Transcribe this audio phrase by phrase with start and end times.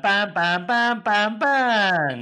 [0.00, 2.20] pam, pam, pam, pam, pam.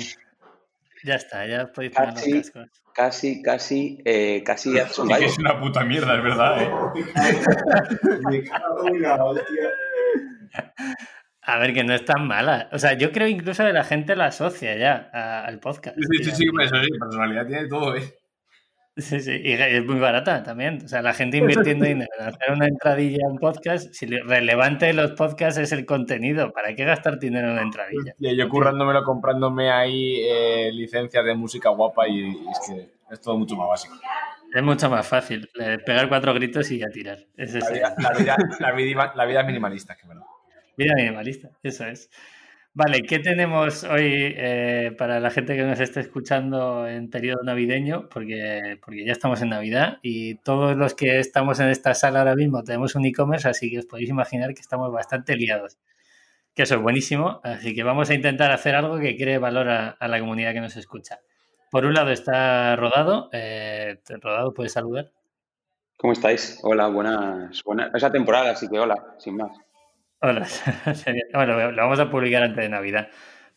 [1.04, 2.68] Ya está, ya podéis poner los Casi, cascos.
[2.92, 6.70] casi, casi, eh, casi ya Sí que es una puta mierda, es verdad, ¿eh?
[11.42, 12.68] A ver, que no es tan mala.
[12.72, 15.96] O sea, yo creo incluso que la gente la asocia ya a- al podcast.
[15.96, 16.44] Sí, sí, sí, sí,
[16.98, 18.02] personalidad tiene todo, ¿eh?
[18.98, 20.80] Sí, sí, y es muy barata también.
[20.84, 24.86] O sea, la gente invirtiendo dinero en hacer una entradilla un podcast, si lo relevante
[24.86, 28.14] de los podcasts es el contenido, ¿para qué gastar dinero en una entradilla?
[28.18, 33.20] Y yo currándomelo, comprándome ahí eh, licencias de música guapa y, y es que es
[33.20, 33.94] todo mucho más básico.
[34.52, 37.18] Es mucho más fácil eh, pegar cuatro gritos y a tirar.
[37.36, 40.26] Es La vida, la vida, la vida, la vida es minimalista, que bueno.
[40.76, 42.10] Vida minimalista, eso es.
[42.74, 48.08] Vale, ¿qué tenemos hoy eh, para la gente que nos esté escuchando en periodo navideño?
[48.08, 52.36] Porque, porque ya estamos en Navidad y todos los que estamos en esta sala ahora
[52.36, 55.76] mismo tenemos un e-commerce, así que os podéis imaginar que estamos bastante liados.
[56.54, 59.96] Que eso es buenísimo, así que vamos a intentar hacer algo que cree valor a,
[60.08, 61.18] la comunidad que nos escucha.
[61.70, 63.28] Por un lado está Rodado.
[63.32, 65.10] Eh, Rodado, ¿puedes saludar?
[65.96, 66.60] ¿Cómo estáis?
[66.62, 67.92] Hola, buenas, buenas.
[67.92, 69.50] Esa temporada, así que hola, sin más.
[70.20, 70.46] Hola.
[71.34, 73.08] Bueno, lo vamos a publicar antes de Navidad,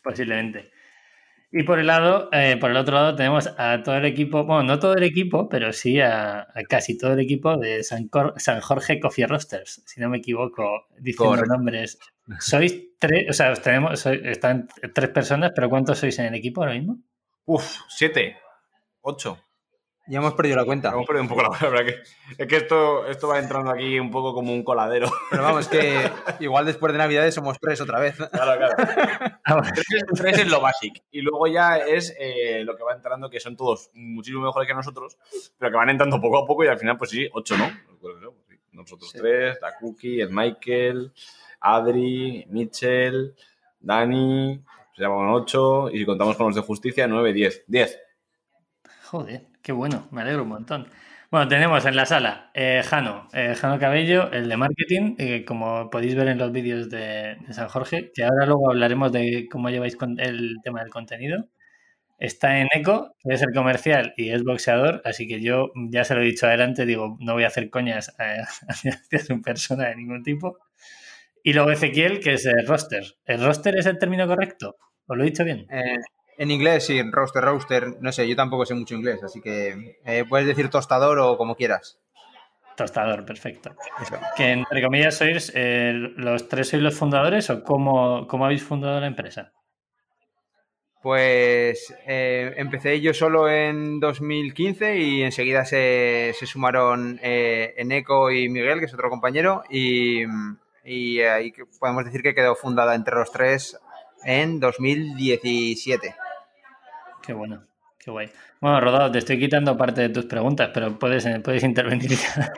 [0.02, 0.70] posiblemente.
[1.52, 4.64] Y por el lado, eh, por el otro lado tenemos a todo el equipo, bueno,
[4.64, 8.34] no todo el equipo, pero sí a, a casi todo el equipo de San, Cor-
[8.38, 11.54] San Jorge Coffee Roasters, si no me equivoco, diciendo Correcto.
[11.54, 11.98] nombres.
[12.38, 16.34] Sois tres, o sea, os tenemos, sois- están tres personas, pero ¿cuántos sois en el
[16.36, 16.98] equipo ahora mismo?
[17.46, 18.36] Uf, siete,
[19.02, 19.38] ocho.
[20.08, 20.90] Ya hemos perdido la cuenta.
[20.90, 22.02] Hemos perdido un poco la verdad que
[22.42, 25.10] es que esto, esto va entrando aquí un poco como un coladero.
[25.30, 28.16] Pero vamos, que igual después de Navidades somos tres otra vez.
[28.16, 28.76] Claro, claro.
[29.44, 29.60] Ah.
[29.74, 31.00] Tres, es- tres es lo básico.
[31.10, 34.74] Y luego ya es eh, lo que va entrando, que son todos muchísimo mejores que
[34.74, 35.18] nosotros,
[35.58, 37.68] pero que van entrando poco a poco y al final, pues sí, ocho, ¿no?
[38.70, 39.18] Nosotros Sí.
[39.18, 41.12] tres, la Cookie, el Michael,
[41.60, 43.34] Adri, Mitchell,
[43.80, 44.62] Dani,
[44.96, 47.64] se llaman ocho, y si contamos con los de justicia, nueve, diez.
[47.66, 47.98] Diez.
[49.10, 50.88] Joder, qué bueno, me alegro un montón.
[51.30, 55.88] Bueno, tenemos en la sala eh, Jano, eh, Jano Cabello, el de marketing, eh, como
[55.88, 59.96] podéis ver en los vídeos de, San Jorge, que ahora luego hablaremos de cómo lleváis
[59.96, 61.48] con el tema del contenido.
[62.18, 66.14] Está en Eco, que es el comercial y es boxeador, así que yo ya se
[66.14, 68.14] lo he dicho adelante, digo, no voy a hacer coñas
[68.68, 70.58] hacia su persona de ningún tipo.
[71.42, 73.04] Y luego Ezequiel, que es el roster.
[73.26, 74.76] ¿El roster es el término correcto?
[75.06, 75.66] ¿Os lo he dicho bien?
[76.38, 77.96] En inglés, sí, roaster, roaster.
[78.00, 81.54] No sé, yo tampoco sé mucho inglés, así que eh, puedes decir tostador o como
[81.54, 82.00] quieras.
[82.76, 83.74] Tostador, perfecto.
[84.00, 84.16] Eso.
[84.36, 88.98] Que entre comillas sois eh, los tres sois los fundadores o cómo, cómo habéis fundado
[89.00, 89.52] la empresa.
[91.02, 98.48] Pues eh, empecé yo solo en 2015 y enseguida se, se sumaron eh, Eneco y
[98.48, 100.22] Miguel, que es otro compañero, y,
[100.84, 103.80] y ahí podemos decir que quedó fundada entre los tres
[104.24, 106.14] en 2017.
[107.24, 107.64] Qué bueno,
[107.98, 108.30] qué guay.
[108.60, 112.10] Bueno, Rodado, te estoy quitando parte de tus preguntas, pero puedes, eh, puedes intervenir.
[112.10, 112.52] ya.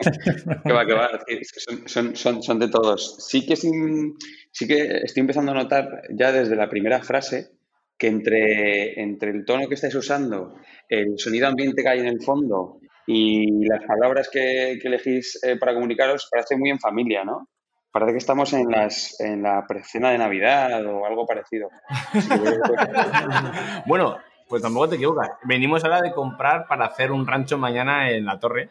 [0.63, 1.09] Que va, que va,
[1.57, 3.17] son, son, son, son de todos.
[3.27, 4.15] Sí que, sin-
[4.51, 7.51] sí que estoy empezando a notar ya desde la primera frase
[7.97, 10.55] que entre, entre el tono que estáis usando,
[10.89, 15.57] el sonido ambiente que hay en el fondo y las palabras que, que elegís eh,
[15.57, 17.47] para comunicaros, parece muy en familia, ¿no?
[17.91, 21.69] Parece que estamos en, las, en la precena de Navidad o algo parecido.
[23.85, 25.31] Bueno, pues tampoco te equivocas.
[25.43, 28.69] Venimos ahora de comprar para hacer un rancho mañana en la torre.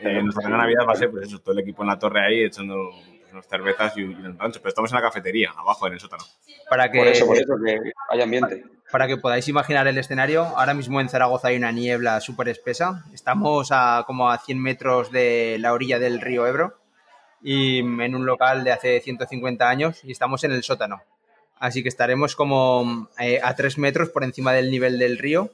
[0.00, 2.24] Eh, nuestra de Navidad va a ser, pues eso, todo el equipo en la torre
[2.24, 2.90] ahí echando
[3.32, 4.60] unas cervezas y, el rancho.
[4.60, 6.24] Pero estamos en la cafetería, abajo, en el sótano.
[6.68, 8.64] Para que, por eso, por eso, que hay ambiente.
[8.92, 13.04] para que podáis imaginar el escenario, ahora mismo en Zaragoza hay una niebla súper espesa.
[13.12, 16.78] Estamos a como a 100 metros de la orilla del río Ebro
[17.42, 21.02] y en un local de hace 150 años y estamos en el sótano.
[21.60, 25.50] Así que estaremos como eh, a 3 metros por encima del nivel del río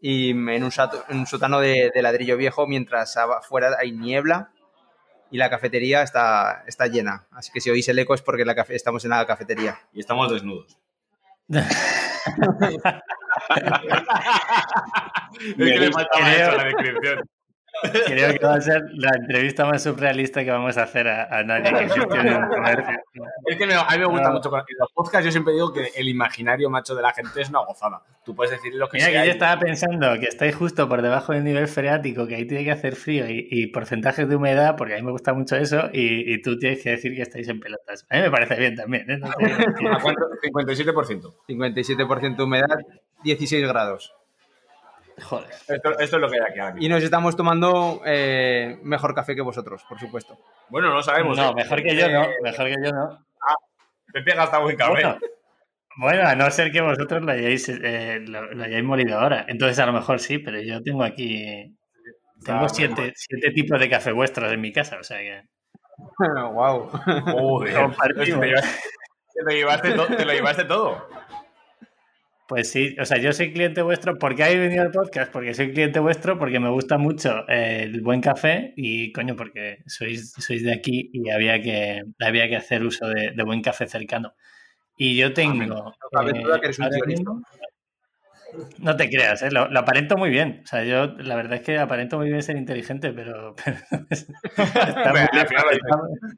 [0.00, 4.50] y en un, sato- en un sótano de, de ladrillo viejo mientras afuera hay niebla
[5.30, 7.26] y la cafetería está, está llena.
[7.30, 9.78] Así que si oís el eco es porque la cafe- estamos en la cafetería.
[9.94, 10.76] Y estamos desnudos.
[11.48, 11.64] es
[15.56, 17.28] que le faltaba Creo- eso a la descripción.
[18.06, 21.42] Creo que va a ser la entrevista más surrealista que vamos a hacer a, a
[21.42, 22.96] nadie que gestione un comercio.
[23.46, 24.34] Es que me- a mí me gusta No.
[24.34, 24.48] mucho.
[24.56, 27.60] En los podcasts yo siempre digo que el imaginario macho de la gente es una
[27.60, 28.02] gozada.
[28.24, 29.20] Tú puedes decir lo que Mira, sea.
[29.22, 32.46] que yo y- estaba pensando que estáis justo por debajo del nivel freático, que ahí
[32.46, 35.56] tiene que hacer frío y, y porcentajes de humedad, porque a mí me gusta mucho
[35.56, 38.06] eso, y, y tú tienes que decir que estáis en pelotas.
[38.08, 39.10] A mí me parece bien también.
[39.10, 39.18] ¿eh?
[39.18, 40.22] No te digo que- ¿A cuánto?
[40.42, 41.34] 57%.
[41.48, 42.78] 57% humedad,
[43.24, 44.14] 16 grados.
[45.22, 45.50] Joder.
[45.68, 49.34] Esto, esto es lo que hay aquí ahora Y nos estamos tomando eh, mejor café
[49.36, 50.36] que vosotros, por supuesto.
[50.68, 51.36] Bueno, no sabemos.
[51.36, 51.54] No, ¿eh?
[51.56, 53.24] mejor que yo no, mejor que yo no.
[54.12, 54.90] Pepe gasta buen café.
[54.92, 55.18] Bueno,
[55.96, 59.44] Bueno, a no ser que vosotros lo hayáis, eh, lo, lo hayáis molido ahora.
[59.48, 61.76] Entonces a lo mejor sí, pero yo tengo aquí...
[62.44, 65.42] Tengo Ah, siete, siete tipos de café vuestros en mi casa, o sea que...
[66.52, 66.88] wow.
[66.88, 68.40] Joder, Compartimos.
[68.40, 68.78] te, llevaste,
[69.34, 71.06] te lo llevaste to- te lo llevaste todo.
[72.46, 74.18] Pues sí, o sea, yo soy cliente vuestro.
[74.18, 75.32] ¿Por qué habéis venido al podcast?
[75.32, 79.78] Porque soy cliente vuestro, porque me gusta mucho eh, el buen café y, coño, porque
[79.86, 83.86] sois, sois de aquí y había que, había que hacer uso de, de buen café
[83.86, 84.34] cercano.
[84.98, 85.94] Y yo tengo...
[85.94, 87.42] eh, duda que eres un mismo-
[88.78, 89.50] no te creas, ¿eh?
[89.50, 90.60] lo, lo aparento muy bien.
[90.62, 93.78] O sea, yo la verdad es que aparento muy bien ser inteligente, pero, pero
[94.10, 96.34] está, muy Al lejos, final lo está-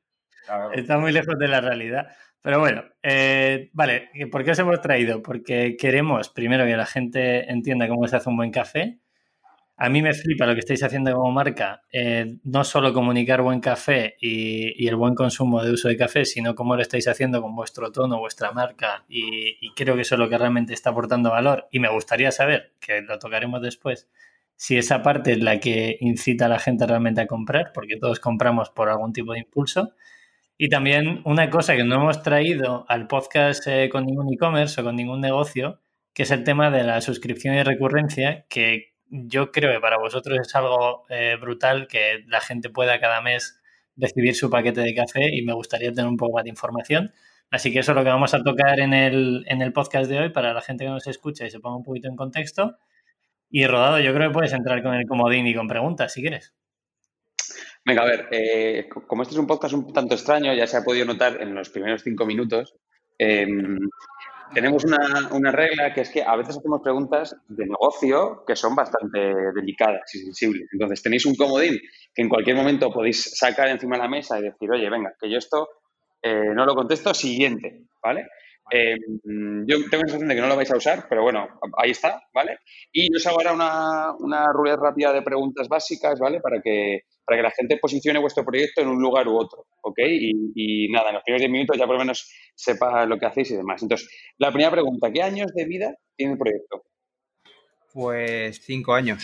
[0.46, 0.72] Claro.
[0.74, 2.06] Está muy lejos de la realidad.
[2.46, 5.20] Pero bueno, eh, vale, ¿por qué os hemos traído?
[5.20, 9.00] Porque queremos, primero, que la gente entienda cómo se hace un buen café.
[9.76, 13.58] A mí me flipa lo que estáis haciendo como marca, eh, no solo comunicar buen
[13.58, 17.42] café y, y el buen consumo de uso de café, sino cómo lo estáis haciendo
[17.42, 20.90] con vuestro tono, vuestra marca, y, y creo que eso es lo que realmente está
[20.90, 21.66] aportando valor.
[21.72, 24.08] Y me gustaría saber, que lo tocaremos después,
[24.54, 28.20] si esa parte es la que incita a la gente realmente a comprar, porque todos
[28.20, 29.94] compramos por algún tipo de impulso.
[30.58, 34.84] Y también una cosa que no hemos traído al podcast eh, con ningún e-commerce o
[34.84, 35.80] con ningún negocio,
[36.14, 40.38] que es el tema de la suscripción y recurrencia, que yo creo que para vosotros
[40.40, 43.60] es algo eh, brutal que la gente pueda cada mes
[43.96, 47.12] recibir su paquete de café y me gustaría tener un poco más de información.
[47.50, 50.18] Así que eso es lo que vamos a tocar en el, en el podcast de
[50.18, 52.76] hoy para la gente que nos escucha y se ponga un poquito en contexto.
[53.50, 56.54] Y Rodado, yo creo que puedes entrar con el comodín y con preguntas si quieres.
[57.86, 60.76] Venga, a ver, eh, co- como este es un podcast un tanto extraño, ya se
[60.76, 62.74] ha podido notar en los primeros cinco minutos,
[63.18, 63.46] eh,
[64.54, 68.74] tenemos una, una regla que es que a veces hacemos preguntas de negocio que son
[68.74, 69.18] bastante
[69.54, 70.68] delicadas y sensibles.
[70.72, 71.76] Entonces, tenéis un comodín
[72.14, 75.30] que en cualquier momento podéis sacar encima de la mesa y decir, oye, venga, que
[75.30, 75.68] yo esto
[76.22, 78.26] eh, no lo contesto, siguiente, ¿vale?
[78.70, 78.96] Eh,
[79.66, 81.46] yo tengo la sensación de que no lo vais a usar, pero bueno,
[81.78, 82.58] ahí está, ¿vale?
[82.92, 86.40] Y yo os hago ahora una, una ruleta rápida de preguntas básicas, ¿vale?
[86.40, 89.98] Para que, para que la gente posicione vuestro proyecto en un lugar u otro, ¿ok?
[89.98, 93.26] Y, y nada, en los primeros 10 minutos ya por lo menos sepa lo que
[93.26, 93.82] hacéis y demás.
[93.82, 94.08] Entonces,
[94.38, 96.82] la primera pregunta, ¿qué años de vida tiene el proyecto?
[97.92, 99.22] Pues cinco años.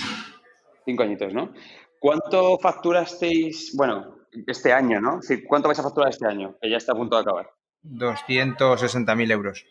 [0.85, 1.53] Cinco añitos, ¿no?
[2.01, 5.21] ¿Cuánto facturasteis, bueno, este año, ¿no?
[5.47, 6.57] ¿Cuánto vais a facturar este año?
[6.61, 7.51] Que ya está a punto de acabar.
[7.85, 9.67] 260.000 euros.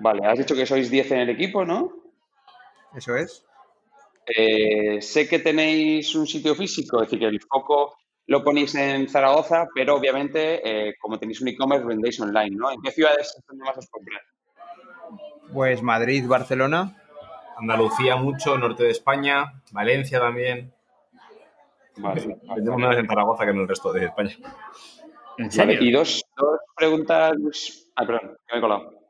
[0.00, 1.92] Vale, has dicho que sois 10 en el equipo, ¿no?
[2.94, 3.44] Eso es.
[4.26, 7.96] Eh, sé que tenéis un sitio físico, es decir, que el foco
[8.26, 12.70] lo ponéis en Zaragoza, pero obviamente, eh, como tenéis un e-commerce, vendéis online, ¿no?
[12.70, 14.20] ¿En qué ciudades es donde más os compran?
[15.52, 16.96] Pues Madrid, Barcelona.
[17.56, 20.72] Andalucía mucho, norte de España, Valencia también.
[21.96, 22.76] Vale, Vendemos vale.
[22.76, 24.36] menos en Zaragoza que en el resto de España.
[25.36, 25.82] ¿En serio?
[25.82, 27.36] Y dos, dos preguntas.
[27.96, 29.00] Ah, perdón, que me he colado.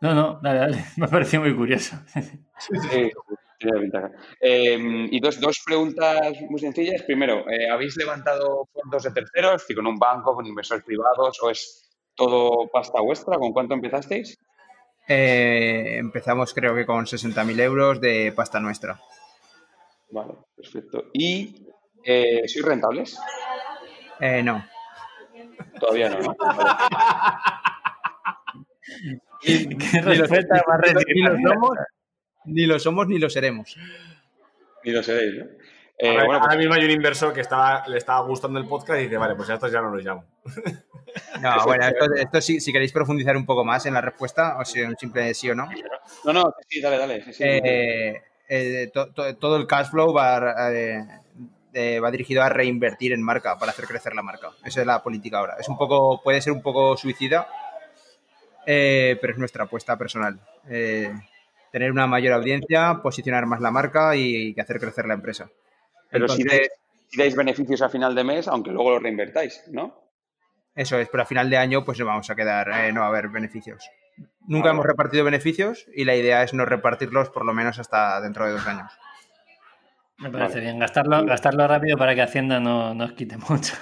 [0.00, 0.84] No, no, dale, dale.
[0.96, 1.96] Me ha parecido muy curioso.
[2.58, 4.10] Sí, ventaja.
[4.40, 4.78] Eh,
[5.10, 7.02] y dos, dos preguntas muy sencillas.
[7.02, 11.50] Primero, eh, ¿habéis levantado fondos de terceros, si con un banco, con inversores privados, o
[11.50, 13.36] es todo pasta vuestra?
[13.36, 14.38] ¿Con cuánto empezasteis?
[15.06, 18.98] Eh, empezamos creo que con 60.000 euros de pasta nuestra.
[20.10, 21.10] Vale, perfecto.
[21.12, 21.66] ¿Y
[22.04, 23.18] eh, sois rentables?
[24.20, 24.64] Eh, no.
[25.80, 26.36] Todavía no, ¿no?
[29.40, 29.74] ¿Qué Ni
[30.14, 30.26] ni lo
[31.38, 31.78] somos,
[32.44, 33.76] ni lo somos ni lo seremos.
[34.84, 35.44] Ni lo sabéis, ¿no?
[36.02, 38.66] Eh, ahora, bueno, ahora pues, mismo hay un inversor que estaba, le estaba gustando el
[38.66, 40.24] podcast y dice, vale, pues a estos ya no los llamo.
[41.42, 44.64] No, bueno, esto, esto sí, si queréis profundizar un poco más en la respuesta, o
[44.64, 45.68] si un simple sí o no.
[46.24, 47.22] no, no, sí, dale, dale.
[47.24, 50.70] Sí, sí, Eh, eh, to- to- todo el cash flow va,
[51.72, 54.50] eh, va dirigido a reinvertir en marca para hacer crecer la marca.
[54.64, 55.56] Esa es la política ahora.
[55.58, 57.48] Es un poco, puede ser un poco suicida,
[58.66, 60.40] eh, pero es nuestra apuesta personal.
[60.68, 61.12] Eh,
[61.72, 65.50] tener una mayor audiencia, posicionar más la marca y, hacer crecer la empresa.
[66.10, 66.70] Pero si dais,
[67.08, 70.00] si dais beneficios a final de mes, aunque luego lo reinvertáis, ¿no?
[70.74, 73.06] Eso es, pero a final de año pues no vamos a quedar, eh, no va
[73.06, 73.90] a haber beneficios.
[74.46, 78.46] Nunca hemos repartido beneficios y la idea es no repartirlos por lo menos hasta dentro
[78.46, 78.92] de dos años.
[80.20, 80.60] Me parece Vale.
[80.60, 80.78] bien.
[80.78, 83.74] Gastarlo, gastarlo rápido para que Hacienda no nos quite mucho.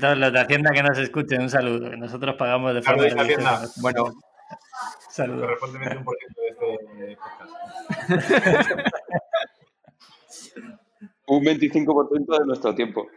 [0.00, 1.96] Todos los de Hacienda que nos escuchen, un saludo.
[1.96, 3.60] Nosotros pagamos de forma Hacienda.
[3.80, 4.12] Bueno,
[5.10, 5.58] Saludos.
[5.58, 6.14] Corresponde 21%
[6.98, 7.52] de este podcast.
[11.26, 13.08] Un 25% de nuestro tiempo.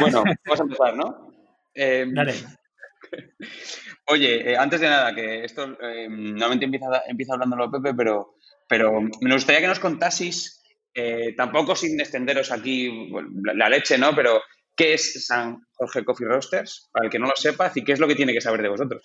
[0.00, 1.32] Bueno, vamos a empezar, ¿no?
[1.74, 2.34] Eh, Dale.
[4.08, 8.36] Oye, eh, antes de nada, que esto eh, normalmente empieza, empieza hablándolo Pepe, pero,
[8.68, 10.62] pero me gustaría que nos contaseis,
[10.94, 13.10] eh, tampoco sin extenderos aquí
[13.54, 14.14] la, leche, ¿no?
[14.14, 14.40] Pero
[14.74, 16.88] ¿qué es San Jorge Coffee Roasters?
[16.92, 18.68] Para el que no lo sepa, y qué es lo que tiene que saber de
[18.68, 19.02] vosotros.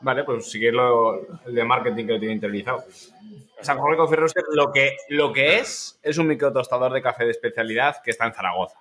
[0.00, 2.84] Vale, pues sigue lo, el de marketing que lo tiene interiorizado.
[3.60, 7.32] San Jorge Coffee Roasters lo que, lo que es, es un microtostador de café de
[7.32, 8.78] especialidad que está en Zaragoza.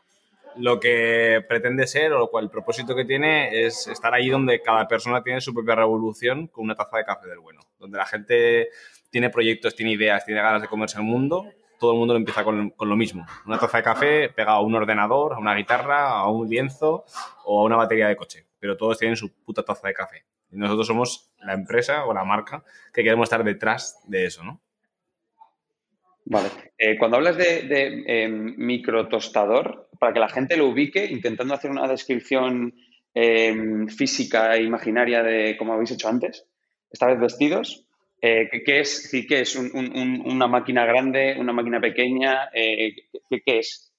[0.57, 4.87] Lo que pretende ser, o cual el propósito que tiene, es estar ahí donde cada
[4.87, 7.61] persona tiene su propia revolución con una taza de café del bueno.
[7.79, 8.69] Donde la gente
[9.09, 11.45] tiene proyectos, tiene ideas, tiene ganas de comerse el mundo,
[11.79, 13.25] todo el mundo lo empieza con, con, lo mismo.
[13.45, 17.05] Una taza de café pegado a un ordenador, a una guitarra, a un lienzo
[17.45, 18.45] o a una batería de coche.
[18.59, 20.25] Pero todos tienen su puta taza de café.
[20.51, 24.59] Y nosotros somos la empresa o la marca que queremos estar detrás de eso, ¿no?
[26.25, 26.49] Vale.
[26.77, 31.71] Eh, cuando hablas de, de eh, microtostador, para que la gente lo ubique, intentando hacer
[31.71, 32.73] una descripción
[33.13, 36.45] eh, física e imaginaria de como habéis hecho antes,
[36.91, 37.86] esta vez vestidos,
[38.21, 39.09] eh, ¿qué, es?
[39.11, 39.55] ¿Qué es?
[39.55, 41.35] Un, un, ¿Una máquina grande?
[41.37, 42.49] ¿Una máquina pequeña?
[42.53, 42.95] Eh,
[43.29, 43.93] ¿qué, ¿qué, es?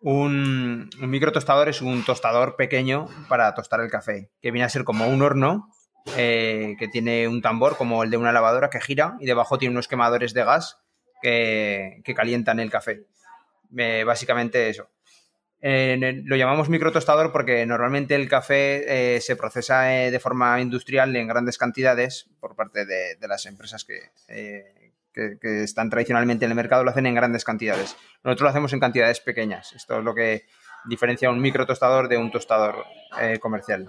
[0.00, 4.84] Un, un microtostador es un tostador pequeño para tostar el café, que viene a ser
[4.84, 5.68] como un horno
[6.16, 9.72] eh, que tiene un tambor como el de una lavadora que gira y debajo tiene
[9.72, 10.78] unos quemadores de gas
[11.22, 13.06] que, que calientan el café.
[14.04, 14.88] Básicamente eso.
[15.62, 21.28] Lo llamamos microtostador porque normalmente el café eh, se procesa eh, de forma industrial en
[21.28, 26.56] grandes cantidades por parte de, las empresas que, eh, que, que, están tradicionalmente en el
[26.56, 27.96] mercado, lo hacen en grandes cantidades.
[28.24, 29.72] Nosotros lo hacemos en cantidades pequeñas.
[29.72, 30.46] Esto es lo que
[30.88, 32.84] diferencia un microtostador de un tostador
[33.40, 33.88] comercial.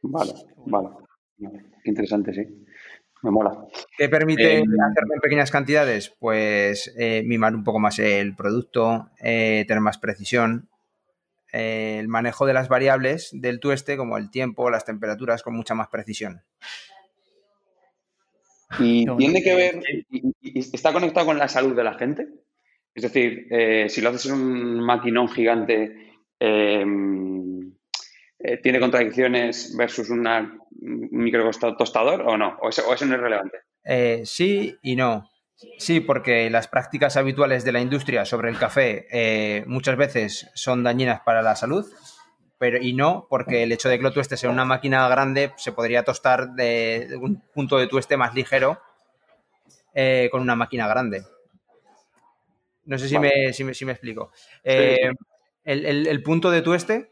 [0.00, 0.32] Vale,
[0.64, 0.88] vale.
[1.38, 2.66] Qué interesante, sí.
[3.22, 3.66] Me mola.
[3.98, 6.14] ¿Qué permite eh, hacerlo en pequeñas cantidades?
[6.18, 10.68] Pues eh, mimar un poco más el producto, eh, tener más precisión,
[11.52, 15.74] eh, el manejo de las variables del tueste, como el tiempo, las temperaturas, con mucha
[15.74, 16.42] más precisión.
[18.78, 22.28] ¿Y tiene que ver, y, y está conectado con la salud de la gente?
[22.94, 26.84] Es decir, eh, si lo haces en un maquinón gigante, eh,
[28.62, 32.56] ¿tiene contradicciones versus una micro tostador o no?
[32.60, 33.58] ¿O eso, o eso no es relevante?
[33.84, 35.28] Eh, sí y no.
[35.78, 40.82] Sí, porque las prácticas habituales de la industria sobre el café eh, muchas veces son
[40.82, 41.86] dañinas para la salud,
[42.58, 45.72] pero y no porque el hecho de que lo tuestes en una máquina grande se
[45.72, 48.80] podría tostar de, un punto de tueste más ligero
[49.92, 51.24] eh, con una máquina grande.
[52.86, 53.30] No sé si, vale.
[53.46, 54.32] me, si, me, si me, explico.
[54.64, 54.70] Sí.
[54.72, 55.16] el,
[55.64, 57.10] el, el punto de tueste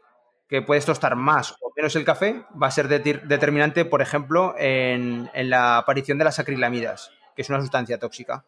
[0.49, 4.55] que puedes tostar más o menos el café va a ser de determinante, por ejemplo,
[4.57, 8.43] en, en, la aparición de las acrilamidas, que es una sustancia tóxica.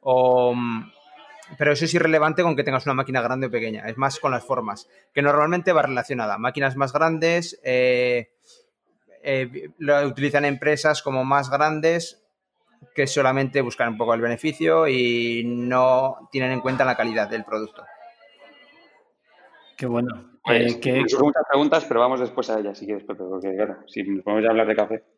[0.00, 0.54] O,
[1.58, 4.32] pero eso es irrelevante con que tengas una máquina grande o pequeña, es más con
[4.32, 6.38] las formas, que normalmente va relacionada.
[6.38, 8.30] Máquinas más grandes eh,
[9.22, 12.24] eh, lo utilizan empresas como más grandes
[12.94, 17.44] que solamente buscan un poco el beneficio y no tienen en cuenta la calidad del
[17.44, 17.84] producto.
[19.76, 20.31] Qué bueno.
[20.44, 21.08] Pues, eh, que...
[21.08, 24.24] Son muchas preguntas, pero vamos después a ellas, si quieres, Pepe, porque claro, si nos
[24.24, 25.02] podemos ya hablar de café.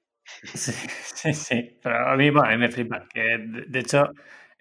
[0.54, 3.07] Sí, sí, sí, pero a mí, bueno, a mí me flipa.
[3.12, 3.38] Que
[3.69, 4.11] de, hecho,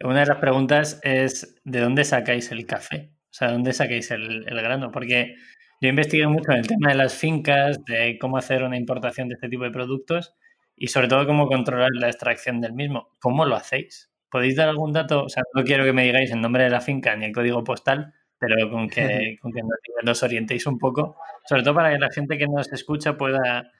[0.01, 3.11] una de las preguntas es ¿de dónde sacáis el café?
[3.31, 4.91] O sea, ¿de dónde sacáis el, el grano?
[4.91, 5.35] Porque
[5.83, 9.35] yo investigué mucho en el tema de las fincas, de cómo hacer una importación de
[9.35, 10.33] este tipo de productos
[10.77, 13.09] y sobre todo cómo controlar la extracción del mismo.
[13.19, 14.09] ¿Cómo lo hacéis?
[14.29, 15.25] ¿Podéis dar algún dato?
[15.25, 17.63] O sea, no quiero que me digáis el nombre de la finca ni el código
[17.63, 18.13] postal,
[18.45, 21.15] pero con que, con que nos, nos, orientéis un poco,
[21.47, 23.71] sobre todo para que la gente que nos escucha pueda,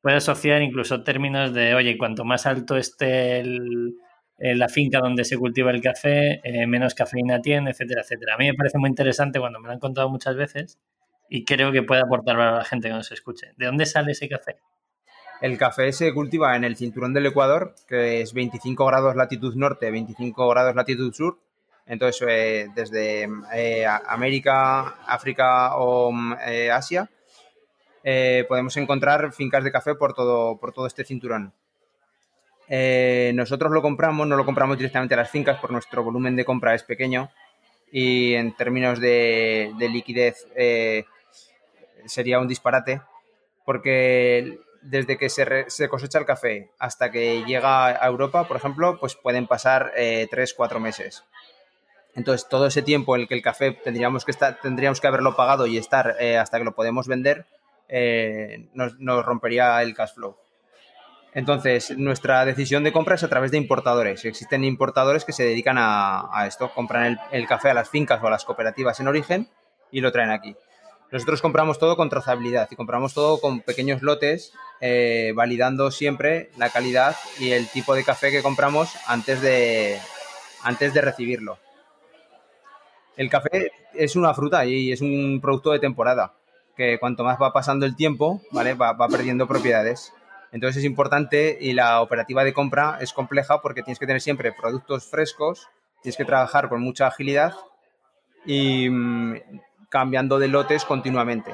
[0.00, 3.94] pueda asociar incluso términos de, oye, cuanto más alto esté el,
[4.38, 8.34] la finca donde se cultiva el café, eh, menos cafeína tiene, etcétera, etcétera.
[8.34, 10.78] A mí me parece muy interesante cuando me lo han contado muchas veces
[11.28, 13.52] y creo que puede aportar valor a la gente que nos escuche.
[13.56, 14.56] ¿De dónde sale ese café?
[15.40, 19.90] El café se cultiva en el cinturón del Ecuador, que es 25 grados latitud norte,
[19.90, 21.38] 25 grados latitud sur,
[21.88, 26.12] entonces, eh, desde eh, América, África o
[26.46, 27.10] eh, Asia,
[28.48, 31.52] podemos encontrar fincas de café por todo, por todo este cinturón.
[33.34, 36.74] Nosotros lo compramos, no lo compramos directamente a las fincas por nuestro volumen de compra
[36.74, 37.30] es pequeño
[37.92, 40.46] y en términos de, de liquidez
[42.06, 43.02] sería un disparate
[43.66, 48.98] porque desde que se, se, cosecha el café hasta que llega a Europa, por ejemplo,
[48.98, 51.24] pues pueden pasar eh, 3-4 meses.
[52.18, 55.68] Entonces, todo ese tiempo en el que el café tendríamos que, tendríamos que haberlo pagado
[55.68, 57.46] y estar eh, hasta que lo podemos vender,
[57.88, 60.36] eh, nos, rompería el cash flow.
[61.32, 64.24] Entonces, nuestra decisión de compra es a través de importadores.
[64.24, 68.26] Existen importadores que se dedican a, esto, compran el, el, café a las fincas o
[68.26, 69.48] a las cooperativas en origen
[69.92, 70.56] y lo traen aquí.
[71.12, 76.70] Nosotros compramos todo con trazabilidad y compramos todo con pequeños lotes, eh, validando siempre la
[76.70, 80.00] calidad y el tipo de café que compramos antes de,
[80.64, 81.58] antes de recibirlo.
[83.18, 86.34] El café es una fruta y es un producto de temporada,
[86.76, 88.74] que cuanto más va pasando el tiempo, ¿vale?
[88.74, 90.12] Va, perdiendo propiedades.
[90.52, 94.52] Entonces es importante y la operativa de compra es compleja porque tienes que tener siempre
[94.52, 95.66] productos frescos,
[96.00, 97.54] tienes que trabajar con mucha agilidad
[98.46, 99.34] y mm,
[99.88, 101.52] cambiando de lotes continuamente.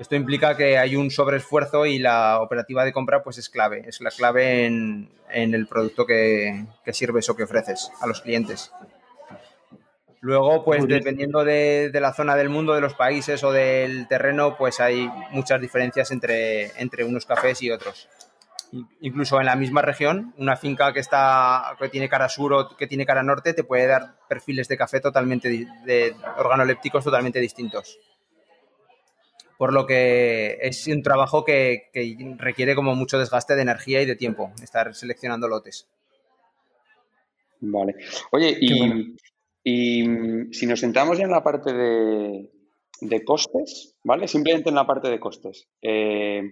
[0.00, 4.00] Esto implica que hay un sobreesfuerzo y la operativa de compra pues es clave, es
[4.00, 8.72] la clave en, en el producto que, que, sirves o que ofreces a los clientes.
[10.20, 14.56] Luego, pues dependiendo de, de, la zona del mundo, de los países o del terreno,
[14.56, 18.08] pues hay muchas diferencias entre, entre unos cafés y otros.
[19.00, 22.86] Incluso en la misma región, una finca que, está, que tiene cara sur o que
[22.86, 27.98] tiene cara norte te puede dar perfiles de café totalmente, de organolépticos totalmente distintos
[29.58, 34.06] por lo que es un trabajo que, que, requiere como mucho desgaste de energía y
[34.06, 35.88] de tiempo, estar seleccionando lotes.
[37.60, 37.96] Vale.
[38.30, 39.04] Oye, y, bueno.
[39.68, 42.50] Y, si nos centramos ya en la parte de,
[43.02, 44.26] de, costes, ¿vale?
[44.26, 45.68] Simplemente en la parte de costes.
[45.82, 46.42] Eh,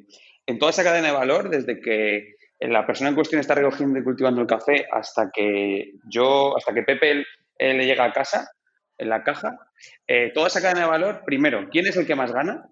[0.46, 4.04] en toda esa cadena de valor, desde que la persona en cuestión está recogiendo y
[4.04, 7.24] cultivando el café hasta que yo, hasta que Pepe
[7.58, 8.50] le llega a casa,
[8.98, 9.58] en la caja,
[10.06, 12.68] eh, toda esa cadena de valor, primero, ¿quién es el que más gana?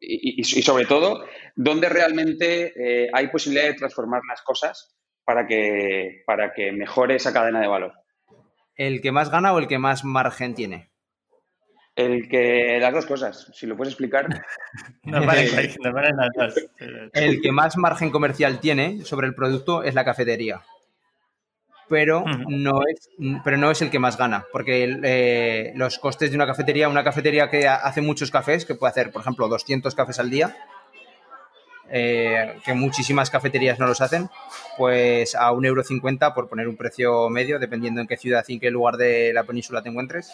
[0.00, 1.24] Y, y, sobre todo,
[1.56, 4.94] dónde realmente eh, hay posibilidad de transformar las cosas
[5.24, 7.92] para que, para que mejore esa cadena de valor.
[8.78, 10.88] ¿El que más gana o el que más margen tiene?
[11.94, 14.26] El que las dos cosas, si lo puedes explicar.
[15.02, 16.54] no vale, no vale nada.
[17.12, 20.62] El que más margen comercial tiene sobre el producto es la cafetería
[21.88, 22.44] pero, uh -huh.
[22.48, 23.08] no es,
[23.44, 27.04] pero no es el que más gana, porque eh, los costes de una cafetería, una
[27.04, 30.54] cafetería que hace muchos cafés, que puede hacer, por ejemplo, 200 cafés al día,
[31.90, 34.28] eh, que muchísimas cafeterías no los hacen,
[34.76, 38.60] pues a 1,50 euro por poner un precio medio, dependiendo en qué ciudad y en
[38.60, 40.32] qué lugar de la península te encuentres,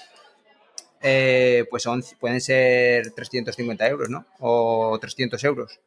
[1.01, 4.27] eh, pues son, pueden ser 350 euros, ¿no?
[4.41, 5.81] O 300 euros.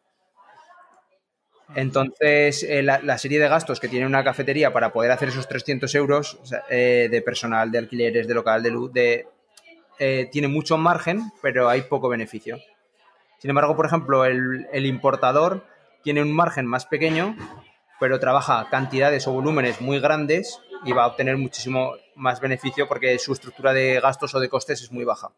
[1.75, 5.93] Entonces, eh, la, serie de gastos que tiene una cafetería para poder hacer esos 300
[5.95, 9.27] euros de personal, de alquileres, de local, de luz, de,
[10.31, 12.57] tiene mucho margen, pero hay poco beneficio.
[13.37, 15.65] Sin embargo, por ejemplo, el, importador
[16.03, 17.35] tiene un margen más pequeño,
[17.99, 23.17] pero trabaja cantidades o volúmenes muy grandes y va a obtener muchísimo más beneficio porque
[23.19, 25.31] su estructura de gastos o de costes es muy baja.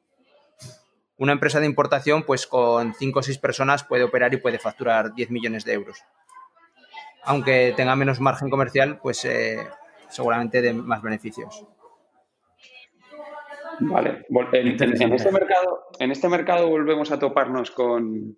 [1.18, 5.14] Una empresa de importación, pues con 5 o 6 personas puede operar y puede facturar
[5.14, 6.04] 10 millones de euros
[7.24, 9.68] aunque tenga menos margen comercial, pues eh,
[10.10, 11.64] seguramente de más beneficios.
[13.82, 14.26] Vale.
[14.54, 18.38] En, en, este mercado, en este mercado volvemos a toparnos con,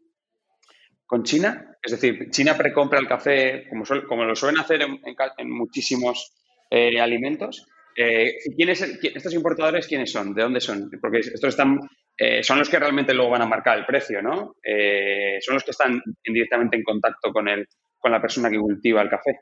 [1.06, 1.78] con China.
[1.82, 5.00] Es decir, China precompra el café como, suel, como lo suelen hacer en,
[5.38, 6.34] en muchísimos
[6.70, 7.68] eh, alimentos.
[7.96, 10.34] Eh, ¿quién es ¿Estos importadores quiénes son?
[10.34, 10.90] ¿De dónde son?
[11.02, 11.80] Porque estos están,
[12.18, 14.56] eh, son los que realmente luego van a marcar el precio, ¿no?
[14.64, 17.68] Eh, son los que están directamente en contacto con el,
[18.00, 19.40] con la persona que cultiva el café.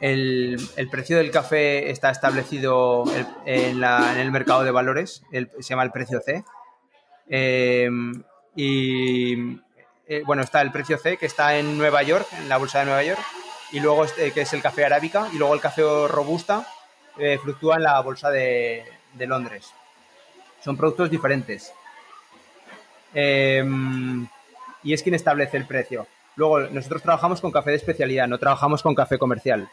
[0.00, 3.04] El, el precio del café está establecido
[3.46, 6.44] en, la, en, el mercado de valores, se llama el precio C.
[7.28, 7.88] Eh,
[8.56, 9.60] y
[10.06, 12.84] eh, bueno, está el precio C que está en Nueva York, en la bolsa de
[12.86, 13.20] Nueva York,
[13.72, 16.66] y luego este, que es el café arábica, y luego el café robusta
[17.18, 19.72] eh, fluctúa en la bolsa de, de Londres.
[20.62, 21.72] Son productos diferentes.
[23.14, 26.06] y es quien establece el precio.
[26.36, 29.68] Luego, nosotros trabajamos con café de especialidad, no trabajamos con café comercial.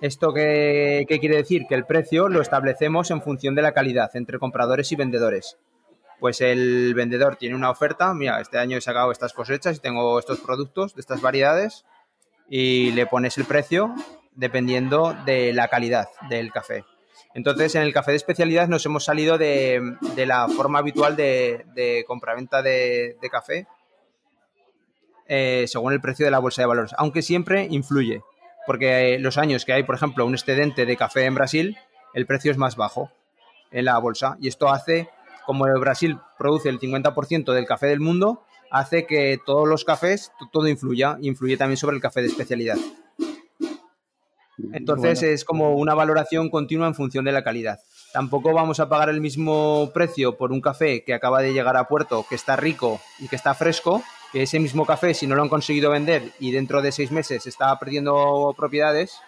[0.00, 1.66] ¿Esto qué, quiere decir?
[1.66, 5.56] Que el precio lo establecemos en función de la calidad entre compradores y vendedores.
[6.20, 10.18] Pues el vendedor tiene una oferta, mira, este año he sacado estas cosechas y tengo
[10.18, 11.84] estos productos de estas variedades
[12.48, 13.94] y le pones el precio
[14.34, 16.84] dependiendo de la calidad del café.
[17.34, 22.04] Entonces, en el café de especialidad nos hemos salido de, la forma habitual de, de
[22.06, 23.66] compraventa de, de café,
[25.28, 28.22] eh, según el precio de la bolsa de valores, aunque siempre influye,
[28.66, 31.76] porque eh, los años que hay, por ejemplo, un excedente de café en Brasil,
[32.14, 33.10] el precio es más bajo
[33.70, 35.08] en la bolsa y esto hace,
[35.44, 40.68] como Brasil produce el 50% del café del mundo, hace que todos los cafés, todo
[40.68, 42.76] influya, influye también sobre el café de especialidad.
[44.72, 45.34] Entonces bueno.
[45.34, 47.78] es como una valoración continua en función de la calidad.
[48.12, 51.86] Tampoco vamos a pagar el mismo precio por un café que acaba de llegar a
[51.86, 54.02] puerto, que está rico y que está fresco,
[54.42, 57.78] ese mismo café, si no lo han conseguido vender y dentro de seis meses está
[57.78, 59.20] perdiendo propiedades,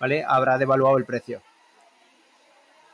[0.00, 0.24] ¿vale?
[0.26, 1.42] Habrá devaluado el precio.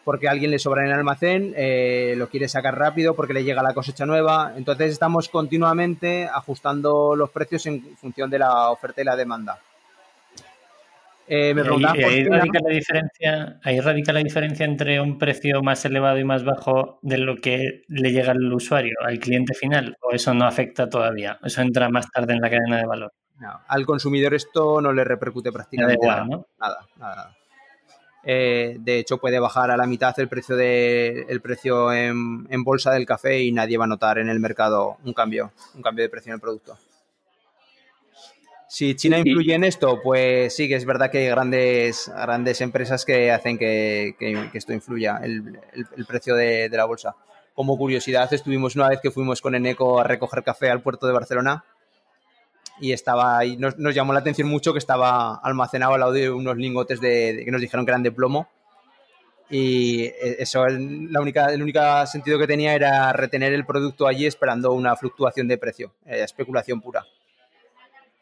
[0.05, 3.43] Porque a alguien le sobra en el almacén, eh, lo quiere sacar rápido porque le
[3.43, 4.53] llega la cosecha nueva.
[4.57, 9.59] Entonces estamos continuamente ajustando los precios en función de la oferta y la demanda.
[11.29, 16.19] Eh, me ahí, radica la diferencia, ahí radica la diferencia entre un precio más elevado
[16.19, 20.35] y más bajo de lo que le llega al usuario, al cliente final, o eso
[20.35, 23.13] no afecta todavía, eso entra más tarde en la cadena de valor.
[23.41, 26.27] No, al consumidor esto no le repercute prácticamente igual, nada.
[26.27, 26.47] ¿no?
[26.59, 27.37] Nada, nada, nada.
[28.29, 32.65] Eh, de hecho, puede bajar a la mitad el precio, de, el precio en, en
[32.65, 36.03] bolsa del café y nadie va a notar en el mercado un cambio, un cambio
[36.03, 36.77] de precio en el producto.
[38.77, 42.61] Si China Y- influye en esto, pues sí que es verdad que hay grandes, grandes
[42.61, 46.85] empresas que hacen que, que- que esto influya, el, el- el precio de, de la
[46.85, 47.17] bolsa.
[47.55, 51.15] Como curiosidad, estuvimos una vez que fuimos con Eneco a recoger café al puerto de
[51.15, 51.65] Barcelona
[52.79, 56.29] y estaba ahí, nos, nos llamó la atención mucho que estaba almacenado al lado de
[56.29, 58.47] unos lingotes de, de- que nos dijeron que eran de plomo
[59.49, 64.07] y eh, eso el, la única, el único sentido que tenía era retener el producto
[64.07, 67.07] allí esperando una fluctuación de precio, eh, especulación pura.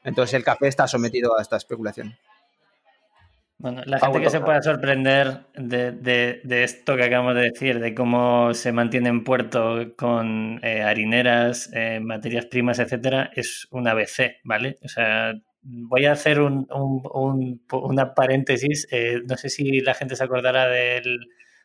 [0.04, 2.14] Entonces el café está sometido a esta especulación.
[3.56, 7.78] Bueno, la gente que se pueda sorprender de, de- de esto que acabamos de decir,
[7.80, 13.86] de cómo se mantiene en puerto con eh, harineras, eh, materias primas, etcétera, es un
[13.88, 14.76] ABC, ¿vale?
[14.84, 18.86] O sea, voy a hacer un, un- un- una paréntesis.
[18.90, 21.20] eh, no sé si la gente se acordará del-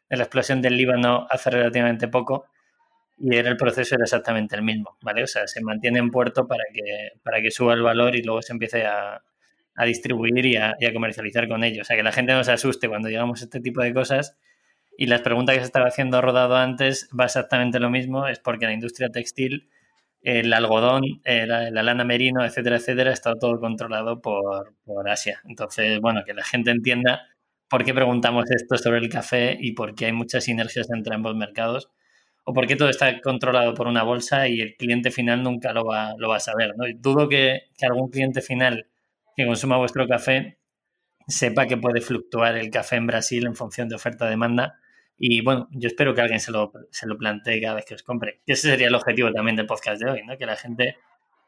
[0.10, 2.46] de la explosión del Líbano hace relativamente poco
[3.20, 5.24] y era el proceso era exactamente el mismo, ¿vale?
[5.24, 8.42] O sea, se mantiene en puerto para que, para que suba el valor y luego
[8.42, 9.22] se empiece a,
[9.76, 11.82] a distribuir y a, a comercializar con ellos.
[11.82, 14.38] O sea, que la gente no se asuste cuando llegamos a este tipo de cosas.
[14.98, 18.66] Y las preguntas que se estaba haciendo rodado antes va exactamente lo mismo, es porque
[18.66, 19.70] la industria textil,
[20.22, 25.42] el algodón, eh, la, la lana merino, etcétera, etcétera, está todo controlado por, por Asia.
[25.46, 27.22] Entonces, bueno, que la gente entienda
[27.70, 31.36] por qué preguntamos esto sobre el café y por qué hay muchas sinergias entre ambos
[31.36, 31.90] mercados
[32.44, 35.86] o por qué todo está controlado por una bolsa y el cliente final nunca lo
[35.86, 36.74] va, lo va a saber.
[36.78, 36.86] ¿no?
[36.96, 38.88] Dudo que, que algún cliente final
[39.36, 40.58] que consuma vuestro café
[41.28, 44.80] sepa que puede fluctuar el café en Brasil en función de oferta-demanda.
[45.18, 48.04] Y bueno, yo espero que alguien se lo, se lo plantee cada vez que os
[48.04, 48.42] compre.
[48.46, 50.38] Y ese sería el objetivo también del podcast de hoy, ¿no?
[50.38, 50.98] que la gente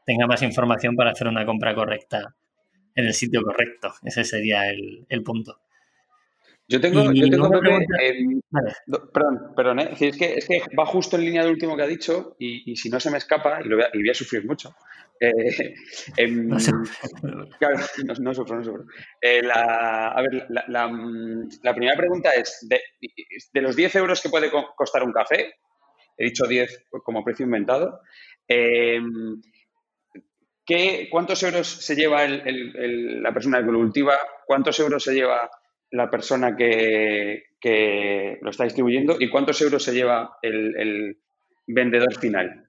[0.06, 2.34] tenga más información para hacer una compra correcta
[2.94, 3.94] en el sitio correcto.
[4.04, 5.60] Ese sería el, el punto.
[6.68, 8.72] Yo tengo, Y yo tengo Pepe, em, Vale.
[9.12, 9.90] perdón, perdón, ¿eh?
[10.00, 12.76] Es, que, es que va justo en línea del último que ha dicho y, y
[12.76, 14.74] si no se me escapa, y, lo voy, a, y voy a sufrir mucho.
[15.20, 15.74] eh,
[16.16, 16.56] em, No.
[17.58, 18.84] Claro, no, no sufro, no sufro.
[19.20, 22.80] Eh, la, a ver, la, la, mm, la primera pregunta es, de,
[23.52, 25.54] de los 10 euros que puede co- costar un café,
[26.16, 28.00] he dicho 10 como precio inventado,
[28.48, 29.00] eh,
[30.64, 34.14] ¿qué- ¿cuántos euros se lleva el- el- el- la persona que lo cultiva?
[34.46, 35.50] ¿Cuántos euros se lleva
[35.92, 39.16] la persona que, que lo está distribuyendo?
[39.20, 41.18] ¿Y cuántos euros se lleva el, el
[41.66, 42.68] vendedor final?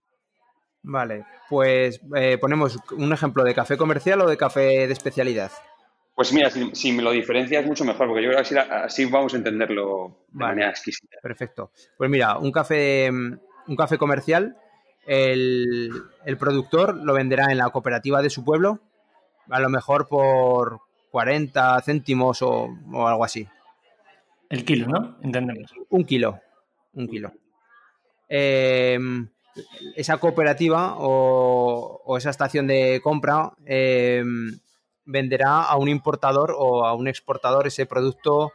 [0.83, 5.51] Vale, pues eh, ponemos un ejemplo de café comercial o de café de especialidad.
[6.15, 9.05] Pues mira, si, si me lo diferencias mucho mejor, porque yo creo que así, así
[9.05, 10.51] vamos a entenderlo de Vale.
[10.51, 11.17] manera exquisita.
[11.23, 11.71] Perfecto.
[11.97, 14.57] Pues mira, un café, un café comercial,
[15.07, 15.89] el,
[16.25, 18.79] el productor lo venderá en la cooperativa de su pueblo,
[19.49, 20.81] a lo mejor por
[21.13, 23.47] 40 céntimos o, o algo así.
[24.49, 25.15] El kilo, ¿no?
[25.21, 25.71] Entendemos.
[25.89, 26.39] Un kilo.
[26.95, 27.31] Un kilo.
[28.27, 28.97] Eh,
[29.95, 34.23] esa cooperativa o, o esa estación de compra eh,
[35.05, 38.51] venderá a un importador o a un exportador ese producto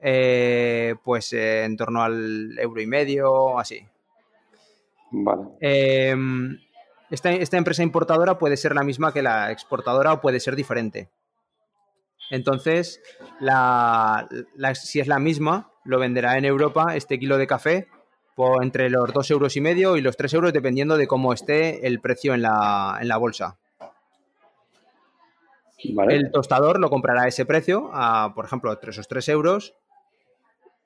[0.00, 3.86] eh, pues eh, en torno al euro y medio o así.
[5.10, 5.42] Vale.
[5.60, 6.16] Eh,
[7.10, 11.10] esta, esta empresa importadora puede ser la misma que la exportadora o puede ser diferente.
[12.32, 13.02] Entonces,
[13.40, 17.88] la- la- si es la misma, lo venderá en Europa este kilo de café
[18.34, 21.86] por entre los dos euros y medio y los 3 euros, dependiendo de cómo esté
[21.86, 23.58] el precio en la, en la bolsa.
[25.92, 26.14] Vale.
[26.16, 29.74] El tostador lo comprará a ese precio, a, por ejemplo, esos 3 euros,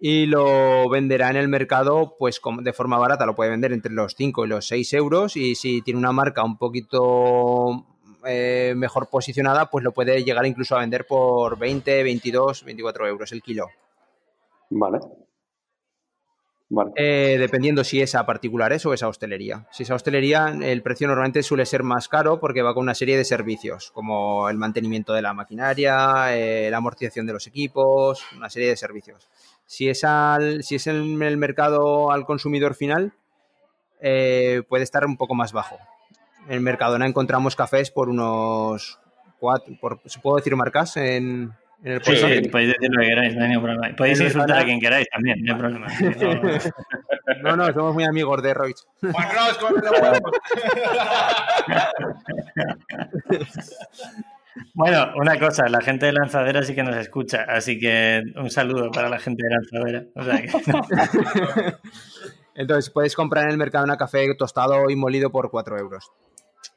[0.01, 3.25] y lo venderá en el mercado pues de forma barata.
[3.25, 6.43] Lo puede vender entre los 5 y los 6 euros, y si tiene una marca
[6.43, 7.87] un poquito
[8.27, 13.33] eh, mejor posicionada, pues lo puede llegar incluso a vender por 20, 22, 24 euros
[13.33, 13.69] el kilo.
[14.71, 14.99] Vale.
[16.69, 16.91] Vale.
[16.97, 19.69] Eh, dependiendo si es a particulares o es a hostelería.
[19.71, 22.95] Si es a hostelería, el precio normalmente suele ser más caro porque va con una
[22.97, 28.25] serie de servicios, como el mantenimiento de la maquinaria, eh, la amortización de los equipos,
[28.37, 29.29] una serie de servicios.
[29.65, 33.13] Si es, al, si es en el mercado al consumidor final,
[34.01, 35.79] eh, puede estar un poco más bajo.
[36.49, 38.99] En Mercadona encontramos cafés por unos
[39.39, 42.29] cuatro, por, ¿puedo decir marcas en, en el Sí, puesto?
[42.29, 43.97] sí, podéis decir lo que queráis, no hay ningún problema.
[43.97, 45.87] Podéis insultar a quien queráis también, no hay problema.
[47.43, 48.75] No- No, somos muy amigos de Roig.
[49.01, 49.59] Juan huevos.
[54.73, 58.91] Bueno, una cosa, la gente de Lanzadera sí que nos escucha, así que un saludo
[58.91, 60.05] para la gente de Lanzadera.
[60.15, 61.75] O sea que-
[62.55, 66.11] Entonces, puedes comprar en el Mercadona café tostado y molido por 4 euros.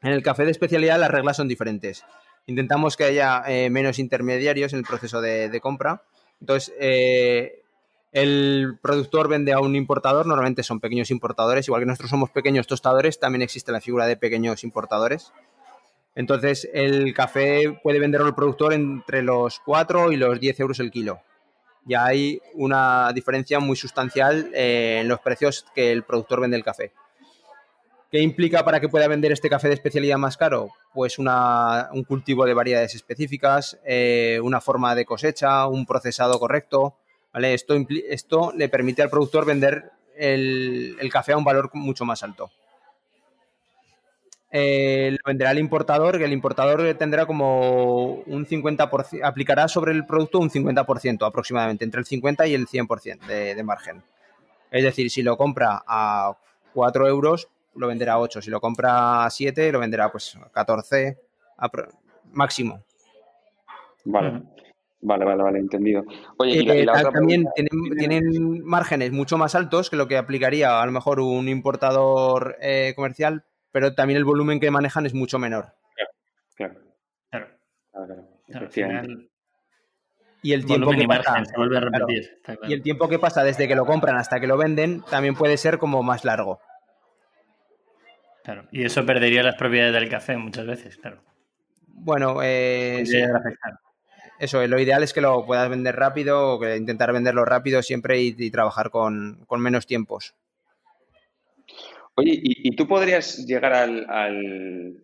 [0.02, 2.04] En el café de especialidad las reglas son diferentes.
[2.46, 6.02] Intentamos que haya eh, menos intermediarios en el proceso de, compra.
[6.40, 7.62] Entonces, eh,
[8.12, 12.66] el productor vende a un importador, normalmente son pequeños importadores, igual que nosotros somos pequeños
[12.66, 15.32] tostadores, también existe la figura de pequeños importadores.
[16.14, 20.90] Entonces, el café puede venderlo el productor entre los 4 y los 10 euros el
[20.90, 21.20] kilo.
[21.84, 26.64] Ya hay una diferencia muy sustancial eh, en los precios que el productor vende el
[26.64, 26.92] café.
[28.10, 30.70] ¿Qué implica para que pueda vender este café de especialidad más caro?
[30.92, 36.96] Pues una- un cultivo de variedades específicas, eh, una forma de cosecha, un procesado correcto.
[37.32, 37.54] ¿vale?
[37.54, 37.76] Esto,
[38.08, 42.50] esto le permite al productor vender el, el café a un valor mucho más alto.
[44.52, 50.04] Eh, lo venderá el importador, que el importador tendrá como un 50%, aplicará sobre el
[50.04, 54.02] producto un 50% aproximadamente, entre el 50 y el 100% de, de margen.
[54.72, 56.36] Es decir, si lo compra a
[56.74, 58.40] 4 euros, lo venderá a 8.
[58.42, 61.18] Si lo compra a 7, lo venderá pues a 14
[61.58, 61.88] apro-
[62.32, 62.82] máximo.
[64.04, 64.30] Vale.
[64.38, 64.48] Ujú.
[65.02, 66.04] Vale, vale, vale, entendido.
[66.36, 69.88] Oye, y la, Eh, y la otra también pregunta- tienen, tienen márgenes mucho más altos
[69.88, 74.60] que lo que aplicaría a lo mejor un importador eh, comercial, pero también el volumen
[74.60, 75.72] que manejan es mucho menor.
[75.96, 76.10] Claro,
[76.54, 76.76] Claro,
[77.30, 77.46] claro,
[77.92, 79.06] claro, al efectivamente.
[79.08, 79.30] final,
[80.42, 82.22] Y el tiempo volumen que y pasa, margen se vuelve a claro, repetir.
[82.36, 82.70] está claro.
[82.70, 85.56] y el tiempo que pasa desde que lo compran hasta que lo venden también puede
[85.56, 86.60] ser como más largo.
[88.52, 88.68] Claro.
[88.72, 91.22] Y eso perdería las propiedades del café muchas veces, claro.
[91.86, 93.18] Bueno, eh, sí,
[94.40, 98.20] eso, lo ideal es que lo puedas vender rápido o que intentar venderlo rápido siempre
[98.20, 100.34] y, y trabajar con, con menos tiempos.
[102.16, 105.00] Oye, ¿y, y tú podrías llegar al, al,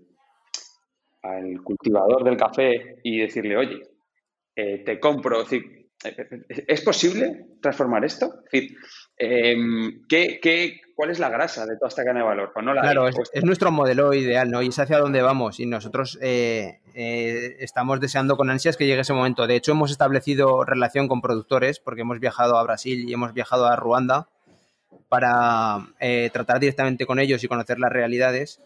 [1.23, 3.81] al cultivador del café y decirle, oye,
[4.57, 8.43] eh, te compro, es decir, eh, ¿es posible transformar esto?
[8.47, 8.77] Es decir,
[9.19, 12.51] em, ¿qué, qué, cuál es la grasa de toda esta cadena de valor?
[12.53, 14.63] Pues no la hay, Claro, es, es nuestro modelo ideal, ¿no?
[14.63, 15.61] Y es hacia dónde vamos.
[15.61, 19.47] Y nosotros eh, eh, estamos deseando con ansias que llegue ese momento.
[19.47, 23.67] De hecho, hemos establecido relación con productores porque hemos viajado a Brasil y hemos viajado
[23.67, 24.29] a Ruanda
[25.09, 28.61] para eh, tratar directamente con ellos y conocer las realidades.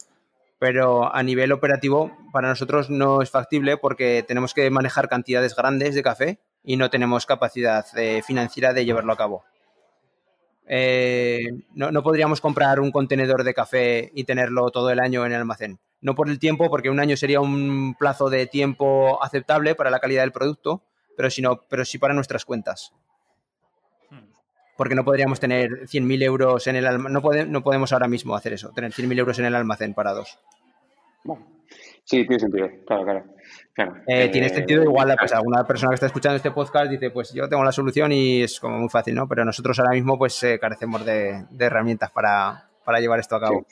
[0.61, 5.95] Pero a nivel operativo, para nosotros no es factible porque tenemos que manejar cantidades grandes
[5.95, 7.87] de café y no tenemos capacidad
[8.27, 9.45] financiera de llevarlo a cabo.
[10.73, 11.41] Eh,
[11.75, 15.39] no, no podríamos comprar un contenedor de café y tenerlo todo el año en el
[15.39, 15.81] almacén.
[16.01, 19.99] No por el tiempo, porque un año sería un plazo de tiempo aceptable para la
[19.99, 20.83] calidad del producto,
[21.17, 22.93] pero, sino, pero sí para nuestras cuentas.
[24.77, 27.13] Porque no podríamos tener 100.000 euros en el almacén.
[27.15, 30.39] No, pode- no podemos ahora mismo hacer eso, tener 100.000 euros en el almacén parados.
[31.25, 31.47] Bueno,
[32.11, 33.25] sí, tiene sentido, claro, claro.
[33.73, 33.97] claro.
[34.07, 37.33] Eh, Eh, tiene sentido igual, pues alguna persona que está escuchando este podcast dice, pues
[37.33, 39.29] yo tengo la solución y es como muy fácil, ¿no?
[39.29, 43.41] Pero nosotros ahora mismo pues eh, carecemos de, de herramientas para, para llevar esto a
[43.41, 43.67] cabo.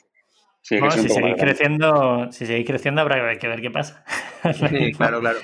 [0.61, 4.03] Sí, Bueno, un si seguís creciendo, si seguís creciendo habrá que ver qué pasa.
[4.53, 5.39] Sí, claro, claro.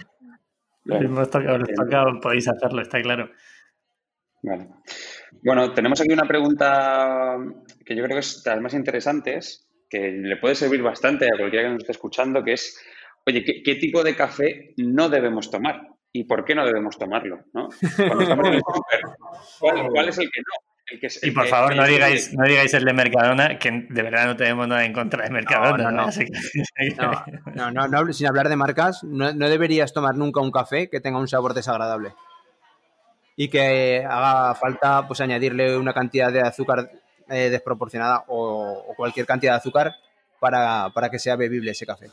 [0.86, 3.30] Lo mismo os toca- os toca, podéis hacerlo, está claro.
[4.44, 4.68] Vale.
[5.44, 7.38] Bueno, tenemos aquí una pregunta
[7.86, 11.38] que yo creo que es de las más interesantes, que le puede servir bastante a
[11.38, 12.80] cualquiera que nos esté escuchando, que es,
[13.26, 15.82] oye, ¿qué, qué tipo de café no debemos tomar?
[16.12, 17.40] ¿Y por qué no debemos tomarlo?
[17.54, 17.70] ¿no?
[17.98, 19.02] Cuando estamos en el súper,
[19.60, 20.72] ¿cuál, cuál es el que no?
[20.88, 23.72] El que es- Y por que- favor, no digáis, no digáis el de Mercadona, que
[23.90, 25.84] de verdad no tenemos nada en contra de Mercadona.
[25.86, 26.04] No, no, no.
[26.08, 26.92] Así que-
[27.56, 30.90] No, no, no, no, sin hablar de marcas, no, no deberías tomar nunca un café
[30.90, 32.14] que tenga un sabor desagradable.
[33.36, 36.90] Y que haga falta pues añadirle una cantidad de azúcar
[37.30, 39.96] eh, desproporcionada o, cualquier cantidad de azúcar
[40.40, 42.12] para, para que sea bebible ese café.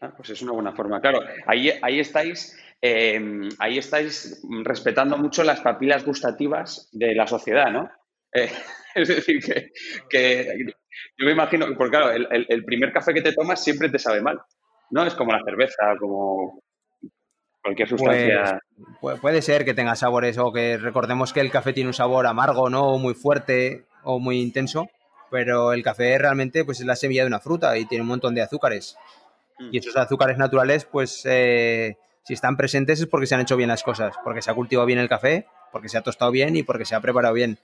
[0.00, 1.00] Ah, pues es una buena forma.
[1.00, 7.70] Claro, ahí, ahí estáis, eh, ahí estáis respetando mucho las papilas gustativas de la sociedad,
[7.70, 7.90] ¿no?
[8.36, 8.50] Eh,
[8.96, 9.40] es decir,
[10.10, 10.56] que,
[11.16, 14.40] yo me imagino, porque claro, el primer café que te tomas siempre te sabe mal,
[14.90, 15.04] ¿no?
[15.04, 16.60] Es como la cerveza, como
[17.64, 18.60] cualquier sustancia.
[19.00, 22.26] Pu- puede ser que tenga sabores o que recordemos que el café tiene un sabor
[22.26, 22.84] amargo, ¿no?
[22.92, 24.88] O muy fuerte o muy intenso,
[25.30, 28.34] pero el café realmente pues es la semilla de una fruta y tiene un montón
[28.34, 28.96] de azúcares.
[29.70, 33.68] Y esos azúcares naturales, pues eh, si están presentes es porque se han hecho bien
[33.68, 36.62] las cosas, porque se ha cultivado bien el café, porque se ha tostado bien y
[36.64, 37.58] porque se ha preparado bien.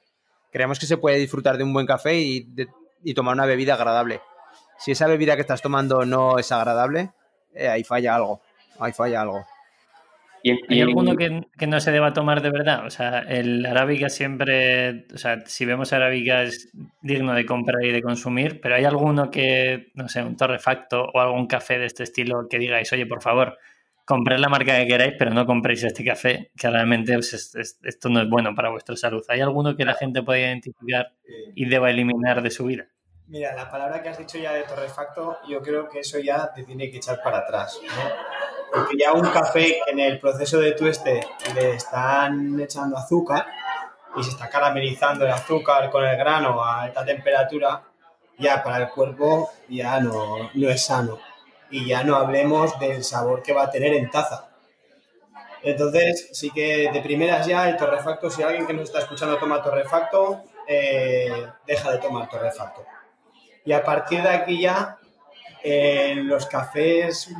[0.52, 2.68] Creemos que se puede disfrutar de un buen café y, de-
[3.02, 4.20] y tomar una bebida agradable.
[4.78, 7.10] Si esa bebida que estás tomando no es agradable,
[7.54, 8.40] eh, ahí falla algo.
[8.78, 9.44] Ahí falla algo.
[10.42, 12.87] Y, en- ¿Hay alguno que, que no se deba tomar de verdad?
[12.87, 16.70] O sea, el arábica siempre, o sea, si vemos arábica es
[17.03, 21.20] digno de comprar y de consumir, pero ¿hay alguno que, no sé, un torrefacto o
[21.20, 23.59] algún café de este estilo que digáis, oye, por favor,
[24.07, 27.79] comprad la marca que queráis, pero no compréis este café, que realmente pues, es- es-
[27.85, 29.22] esto no es bueno para vuestra salud?
[29.29, 32.87] ¿Hay alguno que la gente pueda identificar Eh, y deba eliminar de su vida?
[33.29, 36.64] Mira, la palabra que has dicho ya de torrefacto, yo creo que eso ya te
[36.64, 37.79] tiene que echar para atrás.
[37.87, 38.39] ¿no?
[38.72, 43.46] Porque ya un café en el proceso de tueste le están echando azúcar
[44.16, 47.83] y se está caramelizando el azúcar con el grano a alta temperatura,
[48.38, 51.18] ya para el cuerpo ya no, no es sano.
[51.70, 54.48] Y ya no hablemos del sabor que va a tener en taza.
[55.62, 59.62] Entonces, sí que de primeras ya el torrefacto, si alguien que nos está escuchando toma
[59.62, 62.85] torrefacto, eh, deja de tomar torrefacto.
[63.64, 64.98] Y a partir de aquí ya,
[65.62, 67.30] eh, los cafés,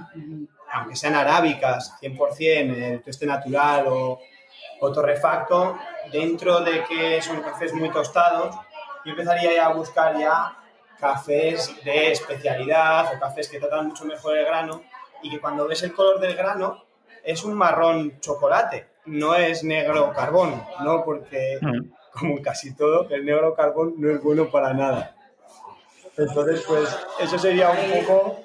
[0.73, 4.21] aunque sean arábicas, 100%, el tueste natural o,
[4.81, 5.79] o torrefacto,
[6.13, 8.55] dentro de que son cafés muy tostados,
[9.05, 10.57] yo empezaría ya a buscar ya
[10.99, 14.83] cafés de especialidad o cafés que tratan mucho mejor el grano
[15.23, 16.85] y que cuando ves el color del grano
[17.25, 21.05] es un marrón chocolate, no es negro carbón, ¿no?
[21.05, 21.93] Porque Mm.
[22.13, 25.15] como casi todo, el negro carbón no es bueno para nada.
[26.17, 28.41] Entonces, pues eso sería un poco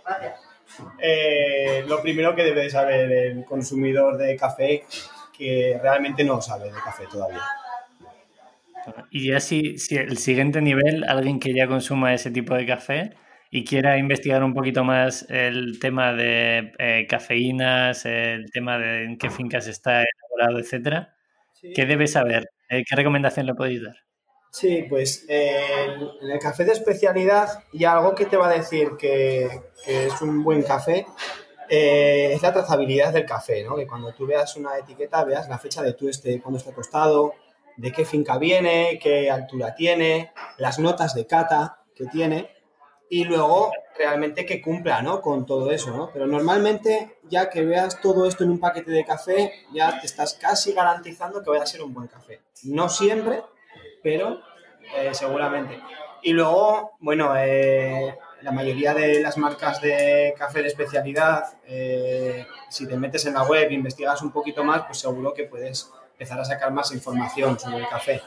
[1.00, 4.84] eh, lo primero que debe de saber el consumidor de café
[5.38, 7.42] que realmente no sabe de café todavía.
[9.10, 13.16] Y ya si, si el siguiente nivel, alguien que ya consuma ese tipo de café
[13.50, 19.18] y quiera investigar un poquito más el tema de eh, cafeínas, el tema de en
[19.18, 21.16] qué fincas está elaborado, etcétera,
[21.74, 22.50] ¿qué debe saber?
[22.70, 23.96] Eh, ¿Qué recomendación le podéis dar?
[24.56, 29.50] Sí, pues en el café de especialidad y algo que te va a decir que,
[29.86, 31.06] es un buen café
[31.68, 33.76] eh, es la trazabilidad del café, ¿no?
[33.76, 37.34] Que cuando tú veas una etiqueta veas la fecha de tueste, cuándo está tostado,
[37.76, 42.50] de qué finca viene, qué altura tiene, las notas de cata que tiene
[43.10, 45.20] y luego realmente que cumpla, ¿no?
[45.20, 46.12] Con todo eso, ¿no?
[46.14, 50.36] Pero normalmente ya que veas todo esto en un paquete de café ya te estás
[50.36, 52.40] casi garantizando que vaya a ser un buen café.
[52.64, 53.44] No siempre,
[54.06, 54.40] pero
[54.96, 55.82] eh, seguramente.
[56.22, 62.88] Y luego, bueno, eh, la mayoría de las marcas de café de especialidad, eh, si
[62.88, 66.40] te metes en la web e investigas un poquito más, pues seguro que puedes empezar
[66.40, 68.22] a sacar más información sobre el café.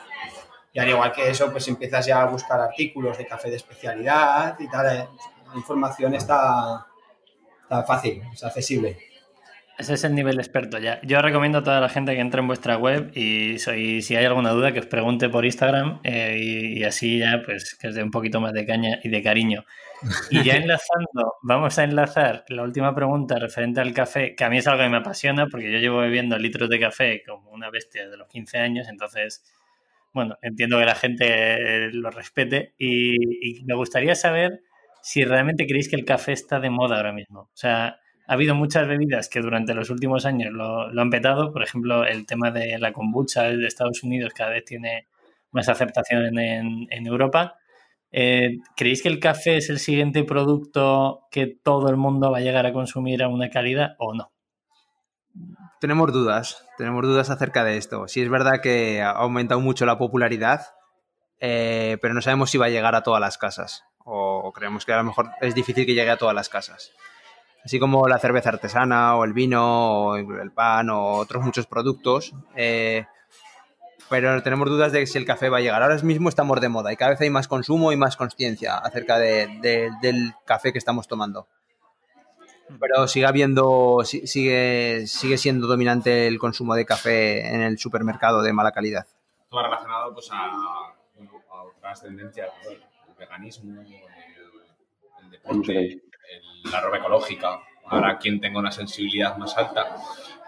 [0.73, 4.59] Y al igual que eso, pues empiezas ya a buscar artículos de café de especialidad
[4.59, 4.85] y tal.
[4.85, 6.89] La información está,
[7.63, 8.99] está fácil, es accesible.
[9.79, 11.01] Ese es el nivel experto ya.
[11.03, 14.25] Yo recomiendo a toda la gente que entre en vuestra web y soy, si hay
[14.25, 17.95] alguna duda que os pregunte por Instagram eh, y, y así ya pues que os
[17.95, 19.65] dé un poquito más de caña y de cariño.
[20.31, 24.59] Y ya enlazando, vamos a enlazar la última pregunta referente al café, que a mí
[24.59, 28.03] es algo que me apasiona porque yo llevo bebiendo litros de café como una bestia
[28.05, 29.45] desde los 15 años, entonces,
[30.13, 34.61] bueno, entiendo que la gente eh, lo respete y, y me gustaría saber
[35.03, 37.43] si realmente creéis que el café está de moda ahora mismo.
[37.43, 41.51] O sea, ha habido muchas bebidas que durante los últimos años lo, han petado.
[41.51, 45.09] Por ejemplo, el tema de la kombucha de Estados Unidos cada vez tiene
[45.51, 47.57] más aceptación en, en Europa.
[48.13, 52.43] Eh, ¿Creéis que el café es el siguiente producto que todo el mundo va a
[52.43, 54.31] llegar a consumir a una calidad o no?
[55.81, 58.09] Tenemos dudas, tenemos dudas acerca de esto.
[58.09, 60.67] Sí es verdad que ha aumentado mucho la popularidad,
[61.41, 63.85] eh, pero no sabemos si va a llegar a todas las casas.
[64.05, 66.93] O creemos que a lo mejor es difícil que llegue a todas las casas.
[67.69, 72.33] Así como la cerveza artesana o el vino o el pan o otros muchos productos.
[72.57, 73.05] eh,
[74.09, 75.83] pero tenemos dudas de si el café va a llegar.
[75.83, 79.19] Ahora mismo estamos de moda y cada vez hay más consumo y más conciencia acerca
[79.19, 81.47] de- de- del café que estamos tomando.
[82.81, 88.41] Pero sigue habiendo, si- sigue, sigue siendo dominante el consumo de café en el supermercado
[88.41, 89.07] de mala calidad.
[89.51, 92.81] Todo relacionado pues, a, bueno, a otras tendencias, el
[93.19, 93.95] veganismo, el,
[95.23, 96.01] el deporte,
[96.33, 97.61] el- la ropa ecológica.
[97.87, 99.97] Ahora quien tenga una sensibilidad más alta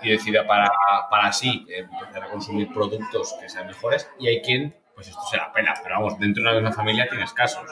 [0.02, 0.70] y decida para,
[1.10, 5.20] para así eh, empezar a consumir productos que sean mejores y hay quien, pues esto
[5.30, 7.62] se la pela, pero vamos, dentro de una misma familia tienes casos.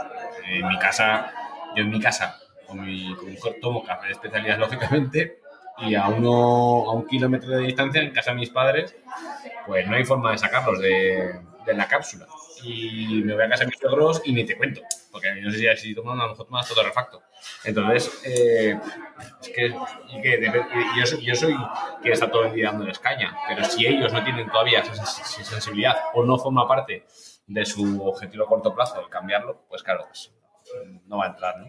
[0.46, 1.32] En mi casa,
[1.76, 5.40] yo en mi casa con mi, con mi mujer tomo café de especialidad lógicamente
[5.78, 8.96] y a, uno, a un kilómetro de distancia en casa de mis padres
[9.66, 12.26] pues no hay forma de sacarlos de, de la cápsula.
[12.62, 14.80] Y me voy a casa de mis suegros y ni te cuento,
[15.10, 17.22] porque no sé si, si toman, a lo mejor tomas todo refacto.
[17.64, 18.78] Entonces, eh,
[19.40, 19.74] es que,
[20.22, 20.52] que
[20.98, 21.56] yo, soy, yo soy
[22.02, 25.42] quien está todo el día dándoles caña, pero si ellos no tienen todavía esa sens-
[25.44, 27.04] sensibilidad o no forma parte
[27.46, 30.32] de su objetivo a corto plazo el cambiarlo, pues claro, pues,
[31.06, 31.66] no va a entrar, ¿no?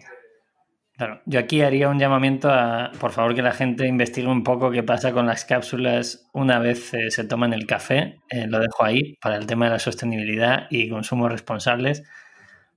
[0.96, 4.70] Claro, yo aquí haría un llamamiento a, por favor, que la gente investigue un poco
[4.70, 8.18] qué pasa con las cápsulas una vez eh, se toman el café.
[8.28, 12.02] Eh, lo dejo ahí para el tema de la sostenibilidad y consumos responsables,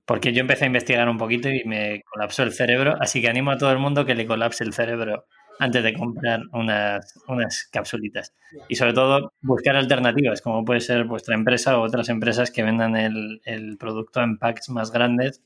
[0.06, 3.50] porque yo empecé a investigar un poquito y me colapsó el cerebro, así que animo
[3.50, 5.26] a todo el mundo que le colapse el cerebro
[5.58, 8.34] antes de comprar unas, unas capsulitas.
[8.68, 12.96] Y sobre todo, buscar alternativas, como puede ser vuestra empresa o otras empresas que vendan
[12.96, 15.42] el, el producto en packs más grandes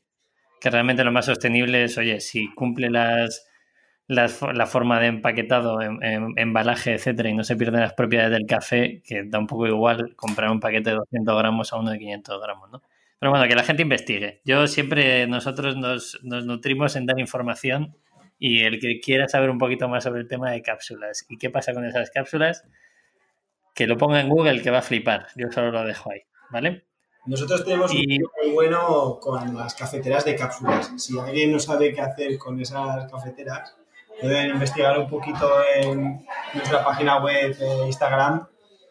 [0.61, 3.49] que realmente lo más sostenible es, oye, si cumple las,
[4.07, 8.47] las la forma de empaquetado, en, embalaje, etcétera, y no se pierden las propiedades del
[8.47, 11.99] café, que da un poco igual comprar un paquete de 200 gramos a uno de
[11.99, 12.83] 500 gramos, ¿no?
[13.19, 14.41] Pero bueno, que la gente investigue.
[14.45, 17.97] Yo siempre, nosotros nos, nos nutrimos en dar información
[18.39, 21.51] y el que quiera saber un poquito más sobre el tema de cápsulas y qué
[21.51, 22.65] pasa con esas cápsulas,
[23.75, 25.27] que lo ponga en Google, que va a flipar.
[25.35, 26.85] Yo solo lo dejo ahí, ¿vale?
[27.27, 30.93] Nosotros tenemos un un muy bueno con las cafeteras de cápsulas.
[30.97, 33.77] Si alguien no sabe qué hacer con esas cafeteras,
[34.21, 38.47] pueden investigar un poquito en nuestra página web de Instagram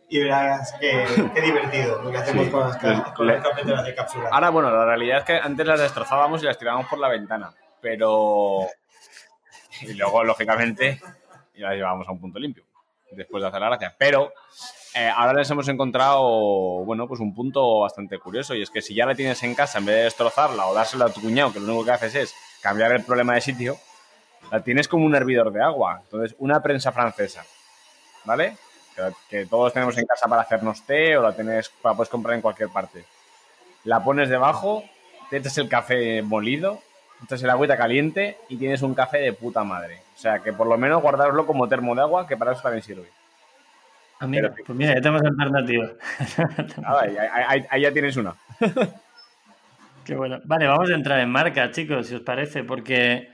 [0.10, 1.06] y verás qué,
[1.42, 4.32] divertido lo que hacemos con, las, cafeteras de cápsulas.
[4.32, 7.52] Ahora, bueno, la realidad es que antes las destrozábamos y las tirábamos por la ventana,
[7.82, 8.68] pero...
[9.82, 11.00] Y luego, lógicamente,
[11.56, 12.64] las llevábamos a un punto limpio,
[13.12, 13.96] después de hacer la gracia.
[13.98, 14.34] Pero
[14.96, 16.24] eh, ahora les hemos encontrado,
[16.86, 19.78] bueno, pues un punto bastante curioso y es que si ya la tienes en casa,
[19.78, 22.36] en vez de destrozarla o dársela a tu cuñado, que lo único que haces es
[22.62, 23.78] cambiar el problema de sitio,
[24.52, 26.02] la tienes como un hervidor de agua.
[26.04, 27.46] Entonces, una prensa francesa,
[28.26, 28.58] ¿vale?
[29.30, 32.42] Que, todos tenemos en casa para hacernos té o la tienes, la puedes comprar en
[32.42, 33.06] cualquier parte.
[33.84, 34.84] La pones debajo,
[35.30, 36.82] te echas el café molido,
[37.24, 40.02] echas el agüita caliente y tienes un café de puta madre.
[40.16, 42.84] O sea, que por lo menos guardarlo como termo de agua, que para eso también
[42.84, 43.08] sirve.
[44.20, 45.90] Ah, mira, pues mira, ya tenemos alternativa.
[47.70, 48.36] ahí, ya tienes una.
[50.06, 50.40] Qué bueno.
[50.46, 53.30] Vale, vamos a entrar en marca, chicos, si os parece, porque,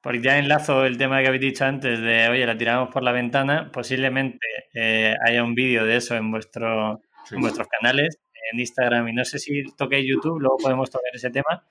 [0.00, 3.12] porque ya enlazo el tema que habéis dicho antes de, oye, la tiramos por la
[3.12, 3.70] ventana.
[3.72, 8.18] Posiblemente eh, haya un vídeo de eso en, vuestro, en vuestros canales,
[8.52, 11.64] en Instagram, y no sé si toquéis YouTube, luego podemos tocar ese tema.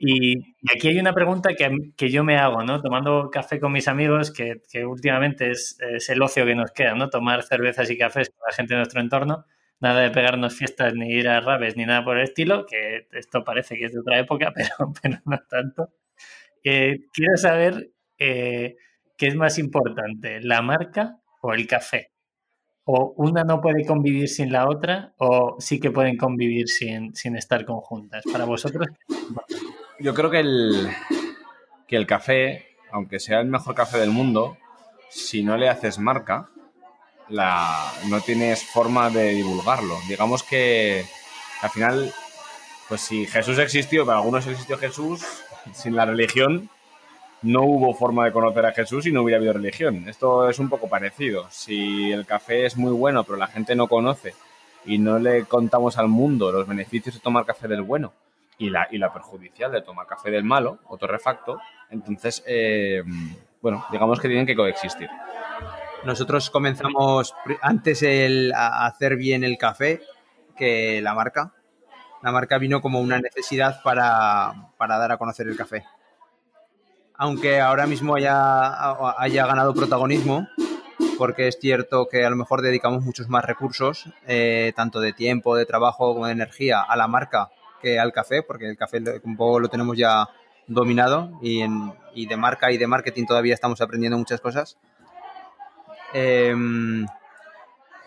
[0.00, 0.36] Y,
[0.74, 2.80] aquí hay una pregunta que, yo me hago, ¿no?
[2.80, 5.78] Tomando café con mis amigos, que, últimamente es,
[6.08, 7.08] el ocio que nos queda, ¿no?
[7.10, 9.44] Tomar cervezas y cafés con la gente de nuestro entorno.
[9.80, 13.44] Nada de pegarnos fiestas ni ir a rabes ni nada por el estilo, que esto
[13.44, 15.90] parece que es de otra época, pero, pero no tanto.
[16.64, 18.76] Eh, quiero saber eh,
[19.16, 22.12] qué es más importante, la marca o el café.
[22.84, 27.36] O una no puede convivir sin la otra, o sí que pueden convivir sin, sin
[27.36, 28.24] estar conjuntas.
[28.32, 28.88] Para vosotros,
[30.00, 30.88] yo creo que el,
[31.86, 34.56] que el café, aunque sea el mejor café del mundo,
[35.10, 36.48] si no le haces marca,
[37.28, 39.96] la, no tienes forma de divulgarlo.
[40.08, 41.04] Digamos que
[41.62, 42.12] al final,
[42.88, 45.22] pues si Jesús existió, para algunos existió Jesús,
[45.72, 46.68] sin la religión
[47.42, 50.08] no hubo forma de conocer a Jesús y no hubiera habido religión.
[50.08, 51.46] Esto es un poco parecido.
[51.50, 54.34] Si el café es muy bueno, pero la gente no conoce
[54.84, 58.12] y no le contamos al mundo los beneficios de tomar café del bueno,
[58.58, 61.58] y la, y la perjudicial de tomar café del malo o torrefacto,
[61.90, 63.02] entonces, eh,
[63.62, 65.08] bueno, digamos que tienen que coexistir.
[66.04, 70.02] Nosotros comenzamos antes el, a hacer bien el café
[70.56, 71.52] que la marca.
[72.22, 75.84] La marca vino como una necesidad para, para dar a conocer el café.
[77.14, 80.48] Aunque ahora mismo haya, haya ganado protagonismo,
[81.18, 85.56] porque es cierto que a lo mejor dedicamos muchos más recursos, eh, tanto de tiempo,
[85.56, 87.50] de trabajo como de energía, a la marca
[87.82, 90.28] que al café, porque el café un poco lo tenemos ya
[90.66, 91.62] dominado y,
[92.14, 94.78] y de marca y de marketing todavía estamos aprendiendo muchas cosas.
[96.12, 97.06] Em,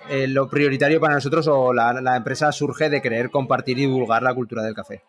[0.09, 4.23] eh, lo prioritario para nosotros o la, la, empresa surge de querer compartir y divulgar
[4.23, 5.03] la cultura del café.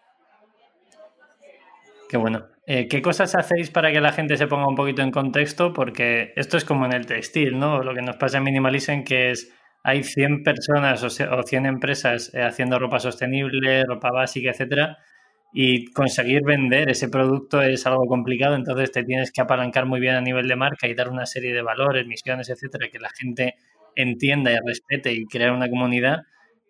[2.09, 2.47] Qué bueno.
[2.67, 5.73] Eh, ¿Qué cosas hacéis para que la gente se ponga un poquito en contexto?
[5.73, 7.83] Porque esto es como en el textil, ¿no?
[7.83, 12.43] Lo que nos pasa en Minimalism, que es hay 100 personas o 100 empresas eh,
[12.43, 14.97] haciendo ropa sostenible, ropa básica, etcétera,
[15.53, 20.15] y conseguir vender ese producto es algo complicado, entonces te tienes que apalancar muy bien
[20.15, 23.57] a nivel de marca y dar una serie de valores, misiones, etcétera, que la gente
[23.97, 26.23] entienda y respete y crear una comunidad.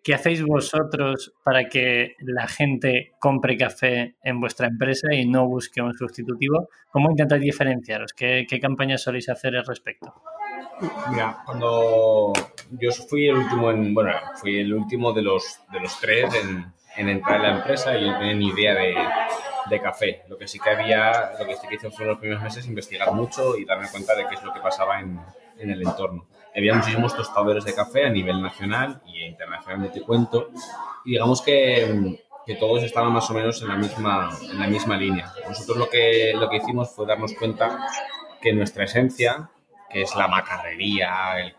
[0.03, 5.81] ¿Qué hacéis vosotros para que la gente compre café en vuestra empresa y no busque
[5.81, 6.69] un sustitutivo?
[6.91, 8.13] ¿Cómo intentáis diferenciaros?
[8.13, 10.13] ¿Qué, qué campañas soléis hacer al respecto?
[11.09, 12.33] Mira, cuando
[12.71, 16.65] yo fui el último en, bueno, fui el último de los, de los tres en,
[16.97, 18.95] en entrar en la empresa y no tenía ni idea de,
[19.69, 20.21] de, café.
[20.27, 22.67] Lo que sí que había, lo que sí que hice fue en los primeros meses
[22.67, 25.19] investigar mucho y darme cuenta de qué es lo que pasaba en,
[25.57, 26.27] en el entorno.
[26.55, 30.49] Había muchísimos tostadores de café a nivel nacional y internacional, te cuento.
[31.03, 34.95] Y digamos que que todos estaban más o menos en la misma, en la misma
[34.95, 35.33] línea.
[35.49, 37.87] Nosotros lo que, lo que hicimos fue darnos cuenta
[38.39, 39.49] que nuestra esencia,
[39.89, 41.55] que es la macarrería, el,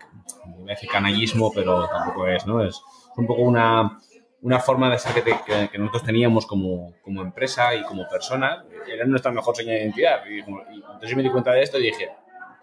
[0.69, 2.63] el canallismo, pero tampoco es, ¿no?
[2.63, 2.81] Es
[3.17, 3.99] un poco una,
[4.43, 8.65] una forma de ser que, te- que nosotros teníamos como, como empresa y como personas,
[8.87, 10.21] era nuestra mejor señal de identidad.
[10.27, 12.11] Y, y entonces yo me di cuenta de esto y dije,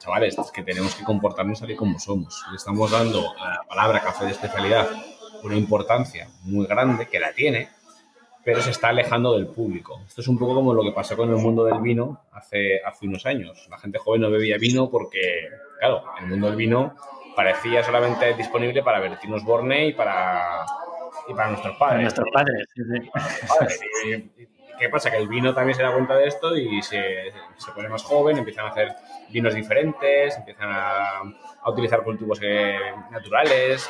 [0.04, 2.43] chavales, es que tenemos que comportarnos tal y como somos.
[2.51, 4.88] Le estamos dando a la palabra café de especialidad
[5.43, 7.70] una importancia muy grande, que la tiene,
[8.43, 10.01] pero se está alejando del público.
[10.08, 13.08] Esto es un poco como lo que pasó con el mundo del vino hace, hace
[13.08, 13.68] unos años.
[13.70, 15.47] La gente joven no bebía vino porque,
[15.80, 16.95] claro, el mundo del vino
[17.36, 20.66] parecía solamente disponible para Bertinos Borne y para,
[21.28, 22.04] y para nuestros Para padres.
[22.04, 22.68] nuestros padres.
[22.76, 23.10] sí, sí.
[23.60, 23.82] Padres.
[24.06, 24.47] Y, y
[24.84, 25.10] ¿Qué pasa?
[25.10, 28.38] Que el vino también se da cuenta de esto y se, se pone más joven,
[28.38, 28.94] empiezan a hacer
[29.30, 31.20] vinos diferentes, empiezan a,
[31.62, 32.78] a utilizar cultivos eh,
[33.10, 33.90] naturales,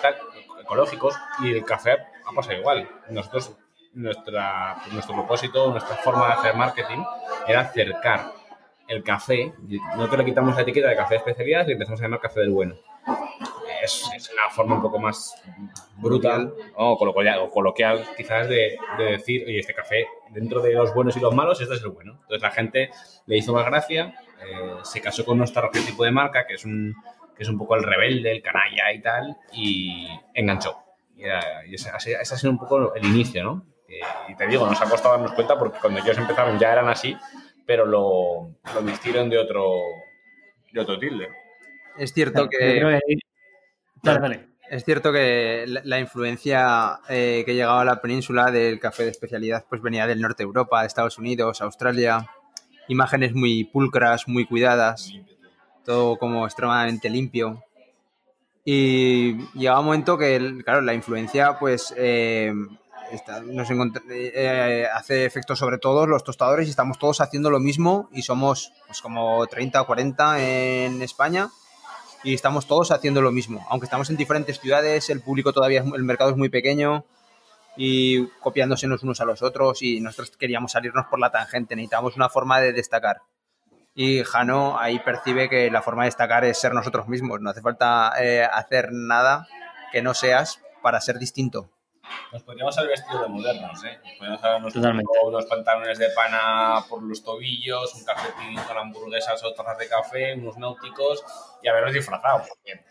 [0.62, 2.88] ecológicos, y el café ha pasado igual.
[3.10, 3.58] Nosotros,
[3.96, 7.04] nuestra, nuestro propósito, nuestra forma de hacer marketing
[7.48, 8.32] era acercar
[8.88, 9.52] el café,
[9.96, 12.52] nosotros le quitamos la etiqueta de café de especialidad y empezamos a llamar café del
[12.52, 12.76] bueno.
[13.82, 15.36] Es, es una forma un poco más
[15.98, 16.98] brutal o
[17.52, 21.62] coloquial quizás de, de decir, oye, este café, dentro de los buenos y los malos,
[21.62, 22.14] este es el bueno.
[22.22, 22.90] Entonces la gente
[23.26, 26.94] le hizo más gracia, eh, se casó con nuestro arquetipo de marca, que es un,
[27.36, 30.78] que es un poco el rebelde, el canalla y tal, y enganchó.
[31.16, 33.66] Y, era- y ese, ese- ha sido un poco el inicio, ¿no?
[33.88, 36.90] Eh, y te digo, nos ha costado darnos cuenta porque cuando ellos empezaron ya eran
[36.90, 37.16] así,
[37.66, 39.72] pero lo, lo vistieron de otro,
[40.72, 41.30] de otro tilde.
[41.98, 42.58] Es cierto Yo que...
[44.02, 44.48] Dale, dale.
[44.74, 49.63] Es cierto que la, influencia eh, que llegaba a la península del café de especialidad
[49.69, 52.28] pues venía del norte de Europa, de Estados Unidos, Australia.
[52.88, 55.13] Imágenes muy pulcras, muy cuidadas,
[55.86, 57.63] todo como extremadamente limpio.
[58.65, 62.51] Y llegaba un momento que, claro, la influencia pues eh,
[63.11, 63.69] está- nos
[64.09, 68.74] eh, hace efecto sobre todos los tostadores y estamos todos haciendo lo mismo y somos
[68.88, 71.51] pues, como 30 o 40 en España
[72.24, 73.65] y estamos todos haciendo lo mismo.
[73.69, 77.05] Aunque estamos en diferentes ciudades, el público todavía, es el mercado es muy pequeño
[77.76, 82.15] y copiándose los unos a los otros y nosotros queríamos salirnos por la tangente, necesitábamos
[82.15, 83.21] una forma de destacar.
[83.95, 87.61] Y Jano ahí percibe que la forma de destacar es ser nosotros mismos, no hace
[87.61, 89.47] falta eh, hacer nada
[89.91, 91.69] que no seas para ser distinto.
[92.32, 93.99] Nos podríamos haber vestido de modernos, ¿eh?
[94.18, 95.12] Podríamos haber Totalmente.
[95.24, 100.34] unos pantalones de pana por los tobillos, un cafetín con hamburguesas o tazas de café,
[100.34, 101.24] unos náuticos
[101.62, 102.43] y habernos disfrazado.
[102.66, 102.84] Eh,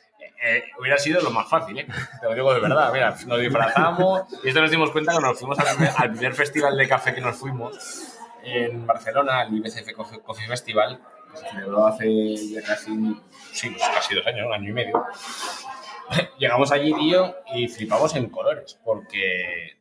[0.44, 1.86] eh, hubiera sido lo más fácil, ¿eh?
[2.20, 2.92] Te lo digo de verdad.
[2.92, 6.34] Mira, nos disfrazamos y esto nos dimos cuenta cuando nos fuimos al primer, al primer
[6.34, 11.00] festival de café que nos fuimos en Barcelona, el IBCF Coffee, Coffee Festival,
[11.30, 12.90] que se celebró hace ya casi,
[13.52, 15.04] sí, pues casi dos años, un año y medio.
[16.38, 19.78] Llegamos allí, tío, y flipamos en colores, porque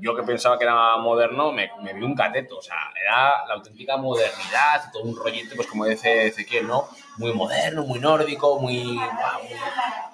[0.00, 3.96] yo que pensaba que era moderno, me, vi un cateto, o sea, era la auténtica
[3.96, 6.88] modernidad, todo un rollete, pues como dice Ezequiel, ¿no?
[7.18, 8.98] Muy moderno, muy nórdico, muy-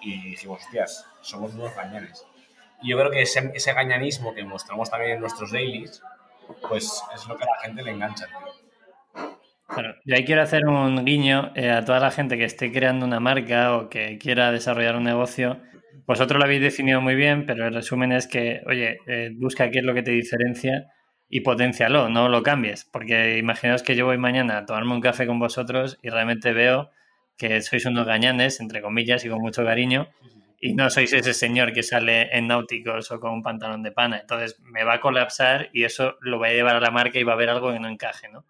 [0.01, 2.25] Y dijimos, hostias, somos unos gañanes.
[2.83, 6.03] Y yo creo que ese, ese gañanismo que mostramos también en nuestros dailies,
[6.69, 8.48] pues es lo que a la gente le engancha, tío.
[9.75, 13.05] Bueno, yo ahí quiero hacer un guiño eh, a toda la gente que esté creando
[13.05, 15.61] una marca o que quiera desarrollar un negocio.
[16.07, 19.81] Vosotros lo habéis definido muy bien, pero el resumen es que, oye, eh, busca qué
[19.81, 20.87] es lo que te diferencia
[21.29, 22.87] y potencialo, no lo cambies.
[22.91, 26.91] Porque imaginaos que yo voy mañana a tomarme un café con vosotros y realmente veo
[27.37, 30.09] que sois unos gañanes, entre comillas, y con mucho cariño,
[30.61, 34.19] y no sois ese señor que sale en náuticos o con un pantalón de pana.
[34.19, 37.23] Entonces me va a colapsar y eso lo va a llevar a la marca y
[37.23, 38.45] va a haber algo que no encaje, ¿no?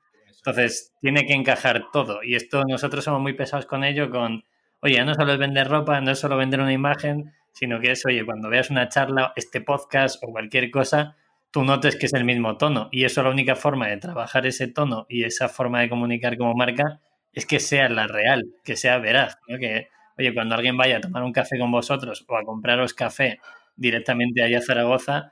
[0.49, 2.23] Entonces, tiene que encajar todo.
[2.23, 4.45] Y esto nosotros somos muy pesados con ello, con,
[4.81, 8.07] oye, no solo es vender ropa, no es solo vender una imagen, sino que es,
[8.07, 11.17] oye, cuando veas una charla, este podcast o cualquier cosa,
[11.51, 12.89] tú notes que es el mismo tono.
[12.93, 16.55] Y eso la única forma de trabajar ese tono y esa forma de comunicar como
[16.55, 17.03] marca
[17.35, 19.37] es que sea la real, que sea veraz.
[19.49, 19.59] ¿no?
[19.59, 23.39] Que, oye, cuando alguien vaya a tomar un café con vosotros o a compraros café
[23.77, 25.31] directamente allá a Zaragoza,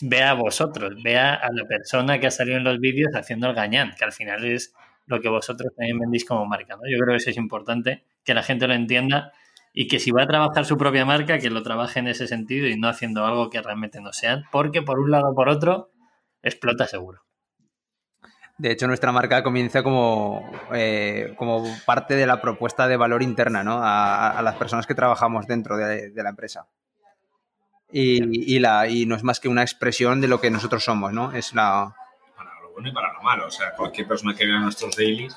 [0.00, 3.54] vea a vosotros, vea a la persona que ha salido en los vídeos haciendo el
[3.54, 4.74] gañán, que al final es
[5.06, 6.76] lo que vosotros también vendéis como marca.
[6.76, 6.82] ¿no?
[6.90, 9.32] Yo creo que eso es importante, que la gente lo entienda
[9.72, 12.66] y que si va a trabajar su propia marca, que lo trabaje en ese sentido
[12.66, 15.90] y no haciendo algo que realmente no sean, porque por un lado o por otro,
[16.42, 17.22] explota seguro.
[18.58, 23.62] De hecho, nuestra marca comienza como, eh, como parte de la propuesta de valor interna
[23.62, 23.78] ¿no?
[23.82, 26.66] a, las personas que trabajamos dentro de, de la empresa.
[27.90, 31.12] Y, y la, y no es más que una expresión de lo que nosotros somos,
[31.12, 31.32] ¿no?
[31.32, 31.94] Es la,
[32.36, 33.46] Para lo bueno y para lo malo.
[33.46, 35.36] O sea, cualquier persona que vea nuestros dailies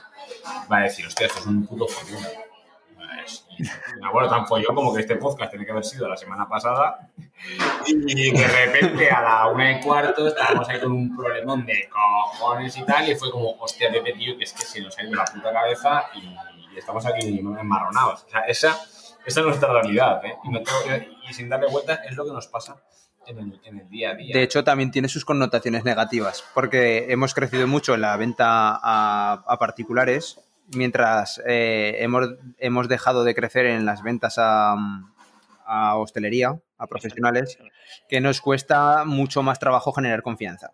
[0.71, 2.23] va a decir, hostia, esto es un puto follón.
[4.03, 7.09] abuelo tan follón como que este podcast tiene que haber sido la semana pasada.
[7.85, 12.75] Y de repente a la una y cuarto estábamos ahí con un problemón de cojones
[12.77, 13.09] y tal.
[13.09, 15.53] Y fue como, hostia, Pepe, tío, que es que se nos ha ido la puta
[15.53, 18.23] cabeza y estamos aquí enmarronados.
[18.23, 18.79] O sea, esa,
[19.29, 20.21] esa es nuestra realidad.
[20.25, 20.35] ¿eh?
[21.29, 22.81] Y, sin darle vueltas es lo que nos pasa
[23.27, 24.33] en el, día a día.
[24.33, 29.57] De hecho, también tiene sus connotaciones negativas, porque hemos crecido mucho en la venta a,
[29.59, 30.39] particulares,
[30.73, 32.27] mientras eh, hemos,
[32.57, 34.75] hemos dejado de crecer en las ventas a,
[35.65, 37.59] a hostelería, a profesionales,
[38.09, 40.71] que nos cuesta mucho más trabajo generar confianza.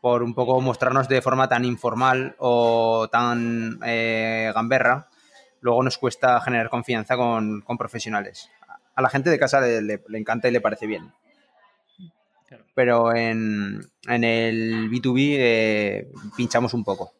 [0.00, 5.08] Por un poco mostrarnos de forma tan informal o tan eh, gamberra,
[5.60, 8.50] luego nos cuesta generar confianza con, con profesionales.
[8.94, 11.12] A la gente de casa le- le- le encanta y le parece bien
[12.46, 12.64] Claro.
[12.74, 17.12] pero en, en el B2B eh, pinchamos un poco.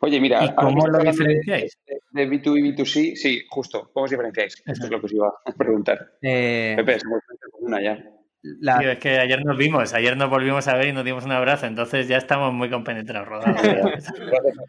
[0.00, 1.78] Oye, mira, ¿Y cómo lo hablando de- diferenciáis?
[2.12, 3.90] De, B2B y B2C, sí, justo.
[3.92, 4.54] ¿Cómo os diferenciáis?
[4.66, 6.14] Esto es lo que os iba a preguntar.
[6.22, 7.20] Eh, Pepe, somos
[7.52, 7.98] común ya.
[8.42, 11.24] la- Tío, es que ayer nos vimos, ayer nos volvimos a ver y nos dimos
[11.24, 13.60] un abrazo, entonces ya estamos muy compenetrados, rodados.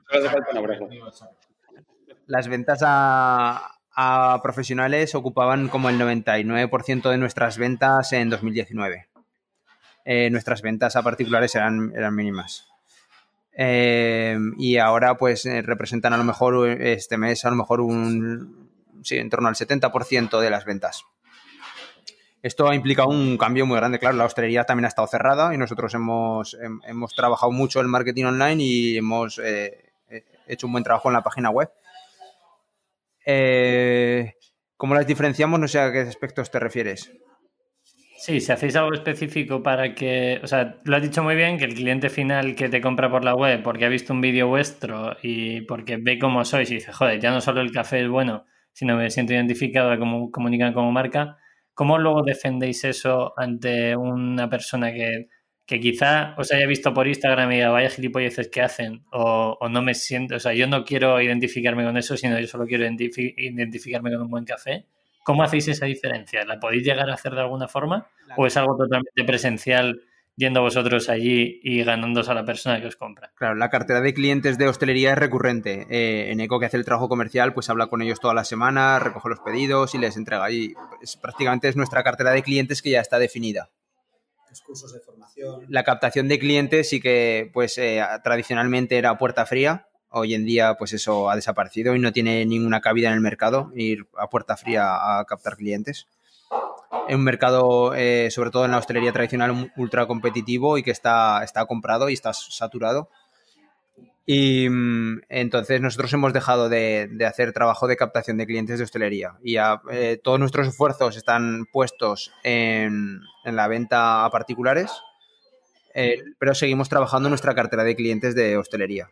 [0.09, 0.89] Hace falta un abrazo.
[2.27, 3.71] Las ventas a,
[4.43, 9.07] profesionales ocupaban como el 99% de nuestras ventas en 2019.
[10.05, 12.67] Eh, nuestras ventas a particulares eran, mínimas.
[13.57, 18.69] Eh, y ahora pues eh, representan a lo mejor este mes a lo mejor un
[19.01, 21.03] sí, en torno al 70% de las ventas.
[22.43, 25.57] Esto ha implicado un cambio muy grande, claro, la hostelería también ha estado cerrada y
[25.57, 29.41] nosotros hemos, hem- hemos trabajado mucho el marketing online y hemos
[30.47, 31.71] hecho un buen trabajo en la página web.
[33.25, 34.33] Eh,
[34.77, 35.59] ¿Cómo las diferenciamos?
[35.59, 37.11] No sé a qué aspectos te refieres.
[38.17, 41.65] Sí, si hacéis algo específico para que, o sea, lo has dicho muy bien, que
[41.65, 45.15] el cliente final que te compra por la web porque ha visto un vídeo vuestro
[45.21, 48.45] y porque ve cómo sois y dice, joder, ya no solo el café es bueno,
[48.71, 51.37] sino me siento identificado como comunican como marca,
[51.73, 55.27] ¿cómo luego defendéis eso ante una persona que,
[55.65, 59.69] que quizá os haya visto por Instagram y diga, vaya gilipolleces que hacen o, o
[59.69, 62.85] no me siento, o sea, yo no quiero identificarme con eso, sino yo solo quiero
[62.85, 64.85] identifi- identificarme con un buen café?
[65.23, 66.45] ¿Cómo hacéis esa diferencia?
[66.45, 68.07] ¿La podéis llegar a hacer de alguna forma?
[68.37, 70.01] ¿O es algo totalmente presencial
[70.37, 73.31] yendo vosotros allí y ganándose a la persona que os compra?
[73.35, 75.87] Claro, la cartera de clientes de hostelería es recurrente.
[75.89, 78.99] Eh, en Eco, que hace el trabajo comercial, pues habla con ellos toda la semana,
[78.99, 80.51] recoge los pedidos y les entrega.
[80.51, 83.69] Y es- prácticamente es nuestra cartera de clientes que ya está definida.
[84.61, 85.65] Cursos de formación.
[85.69, 89.87] La captación de clientes sí que, pues, eh, tradicionalmente era puerta fría.
[90.09, 93.71] Hoy en día, pues eso ha desaparecido y no tiene ninguna cabida en el mercado
[93.75, 96.07] ir a puerta fría a captar clientes.
[97.07, 101.43] Es un mercado, eh, sobre todo en la hostelería tradicional, ultra competitivo y que está,
[101.43, 103.09] está comprado y está saturado.
[104.25, 108.83] Y mm, entonces nosotros hemos dejado de, de hacer trabajo de captación de clientes de
[108.83, 109.57] hostelería y
[109.91, 114.91] eh, todos nuestros esfuerzos están puestos en, en la venta a particulares,
[115.93, 119.09] eh, pero seguimos trabajando nuestra cartera de clientes de hostelería.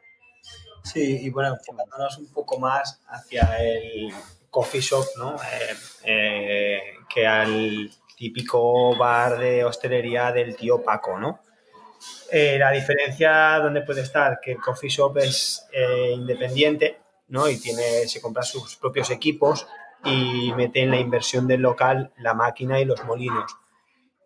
[0.83, 4.11] Sí, y bueno, enfocándonos un poco más hacia el
[4.49, 5.35] coffee shop, ¿no?
[6.03, 6.79] Eh,
[7.13, 11.39] que al típico bar de hostelería del tío Paco, ¿no?
[12.35, 17.47] Eh, la diferencia donde puede estar que el coffee shop es eh, independiente, ¿no?
[17.47, 19.67] Y tiene, se compra sus propios equipos
[20.03, 23.55] y mete en la inversión del local la máquina y los molinos.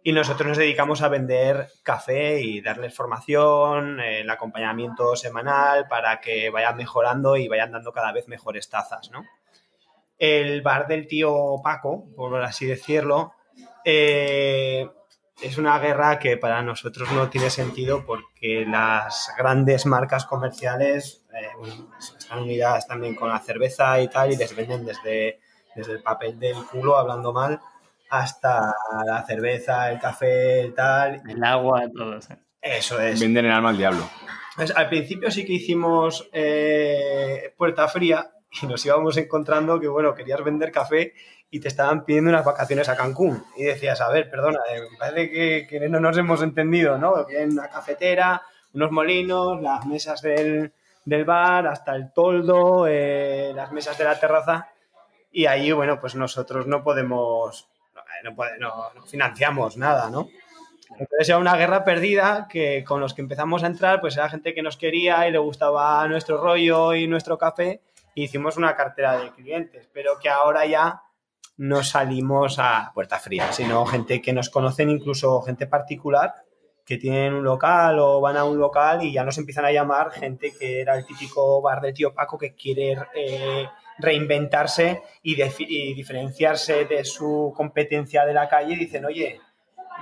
[0.04, 6.50] Y nosotros nos dedicamos a vender café y darles formación, el acompañamiento semanal para que
[6.50, 9.26] vayan mejorando y vayan dando cada vez mejores tazas, ¿no?
[10.18, 13.34] El bar del tío Paco, por así decirlo,
[13.84, 14.90] eh,
[15.42, 21.50] es una guerra que para nosotros no tiene sentido porque las grandes marcas comerciales eh,
[21.58, 25.40] bueno, están unidas también con la cerveza y tal y les venden desde,
[25.76, 27.60] desde el papel del culo, hablando mal,
[28.10, 28.74] hasta
[29.06, 31.22] la cerveza, el café, el tal.
[31.28, 32.22] El agua, todo.
[32.22, 32.34] sí.
[32.62, 33.20] Eso es.
[33.20, 34.10] Venden el alma al diablo.
[34.56, 38.32] Pues, al principio sí que hicimos eh, puerta fría
[38.62, 41.14] y nos íbamos encontrando que, bueno, querías vender café
[41.50, 43.44] y te estaban pidiendo unas vacaciones a Cancún.
[43.56, 47.26] Y decías, a ver, perdona, eh, me parece que, que no nos hemos entendido, ¿no?
[47.26, 48.42] Quieren una cafetera,
[48.74, 50.74] unos molinos, las mesas del,
[51.06, 54.68] del bar, hasta el toldo, eh, las mesas de la terraza.
[55.32, 57.68] Y ahí, bueno, pues nosotros no podemos,
[58.24, 60.28] no, pode- no- no financiamos nada, ¿no?
[61.00, 64.54] Entonces era una guerra perdida que con los que empezamos a entrar, pues era gente
[64.54, 67.82] que nos quería y le gustaba nuestro rollo y nuestro café.
[68.16, 71.04] Y hicimos una cartera de clientes, pero que ahora ya
[71.58, 76.34] no salimos a puerta fría, sino gente que nos conocen, incluso gente particular
[76.88, 80.10] que tienen un local o van a un local y ya nos empiezan a llamar
[80.10, 83.68] gente que era el típico bar de tío Paco que quiere eh,
[84.00, 88.78] reinventarse y, y diferenciarse de su competencia de la calle.
[88.78, 89.42] Dicen, oye,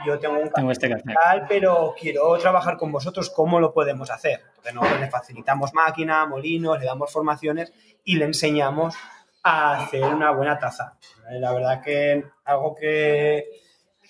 [0.06, 4.42] yo tengo un Tengo este tal, pero quiero trabajar con vosotros, ¿cómo lo podemos hacer?
[4.50, 8.96] Entonces nosotros le facilitamos máquina, molinos, le damos formaciones y le enseñamos
[9.46, 10.98] hacer una buena taza.
[11.30, 13.46] Eh, La verdad que algo que,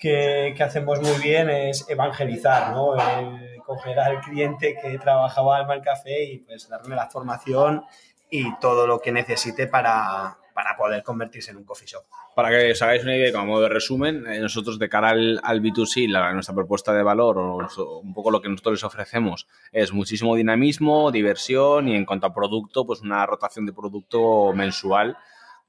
[0.00, 2.94] que, hacemos muy bien es evangelizar, ¿no?
[2.94, 7.84] El coger al cliente que trabajaba al mal café y pues darle la formación
[8.30, 12.02] y todo lo que necesite para, para poder convertirse en un coffee shop.
[12.34, 15.38] Para que os hagáis una idea, como modo de resumen, eh, nosotros de cara al,
[15.44, 17.58] al B2C, la- nuestra propuesta de valor o
[18.02, 22.34] un poco lo que nosotros les ofrecemos es muchísimo dinamismo, diversión y en cuanto a
[22.34, 25.16] producto, pues una rotación de producto mensual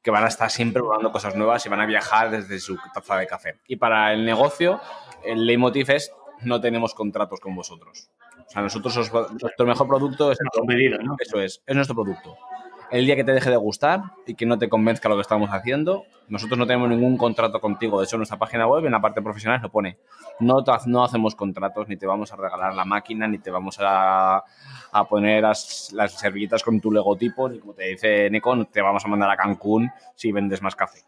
[0.01, 3.17] que van a estar siempre probando cosas nuevas y van a viajar desde su taza
[3.17, 3.59] de café.
[3.67, 4.79] Y para el negocio,
[5.25, 6.11] el leitmotiv es
[6.43, 8.09] no tenemos contratos con vosotros.
[8.45, 11.15] O sea, nosotros os- nuestro mejor producto es Nuestro pedido, ¿no?
[11.19, 12.37] eso es, es nuestro producto.
[12.89, 15.49] El día que te deje de gustar y que no te convenzca lo que estamos
[15.49, 17.99] haciendo, nosotros no tenemos ningún contrato contigo.
[17.99, 19.97] De hecho, en nuestra página web, en la parte profesional, lo pone.
[20.39, 24.43] No, no hacemos contratos, ni te vamos a regalar la máquina, ni te vamos a,
[25.09, 29.07] poner las, las servilletas con tu logotipo, ni como te dice Nico, te vamos a
[29.09, 30.99] mandar a Cancún si vendes más café.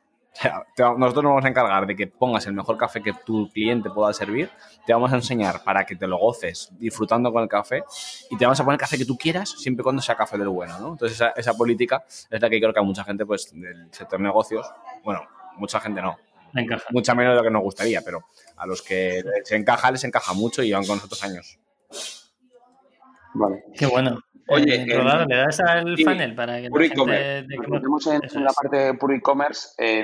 [0.42, 0.64] Sea,
[0.98, 4.14] nosotros nos vamos a encargar de que pongas el mejor café que tu cliente pueda
[4.14, 4.50] servir,
[4.86, 7.84] te vamos a enseñar para que te lo goces disfrutando con el café
[8.30, 10.38] y te vamos a poner el café que tú quieras siempre y cuando sea café
[10.38, 10.92] del bueno, ¿no?
[10.94, 14.20] Entonces esa, esa política es la que creo que a mucha gente pues del sector
[14.20, 14.66] negocios,
[15.04, 15.28] bueno,
[15.58, 16.18] mucha gente no,
[16.56, 16.86] encaja.
[16.92, 18.24] mucha menos de lo que nos gustaría, pero
[18.56, 21.60] a los que les encaja, les encaja mucho y llevan con nosotros años.
[23.34, 23.64] Vale.
[23.78, 24.20] Qué bueno.
[24.48, 27.48] Oye, Eh, Rodado, ¿le das al sí, funnel para que la Puro gente e-commerce.
[27.48, 30.04] de Nos metemos en, la parte de puro e-commerce eh,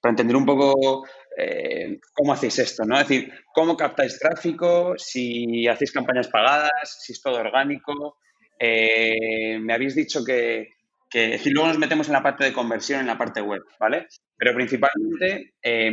[0.00, 1.04] para entender un poco
[1.36, 2.98] eh, cómo hacéis esto, ¿no?
[2.98, 6.70] Es decir, cómo captáis tráfico, si hacéis campañas pagadas,
[7.00, 8.18] si es todo orgánico.
[8.58, 10.74] Eh, me habéis dicho que,
[11.08, 13.62] que es decir, luego nos metemos en la parte de conversión, en la parte web,
[13.78, 14.06] ¿vale?
[14.36, 15.92] Pero principalmente, eh,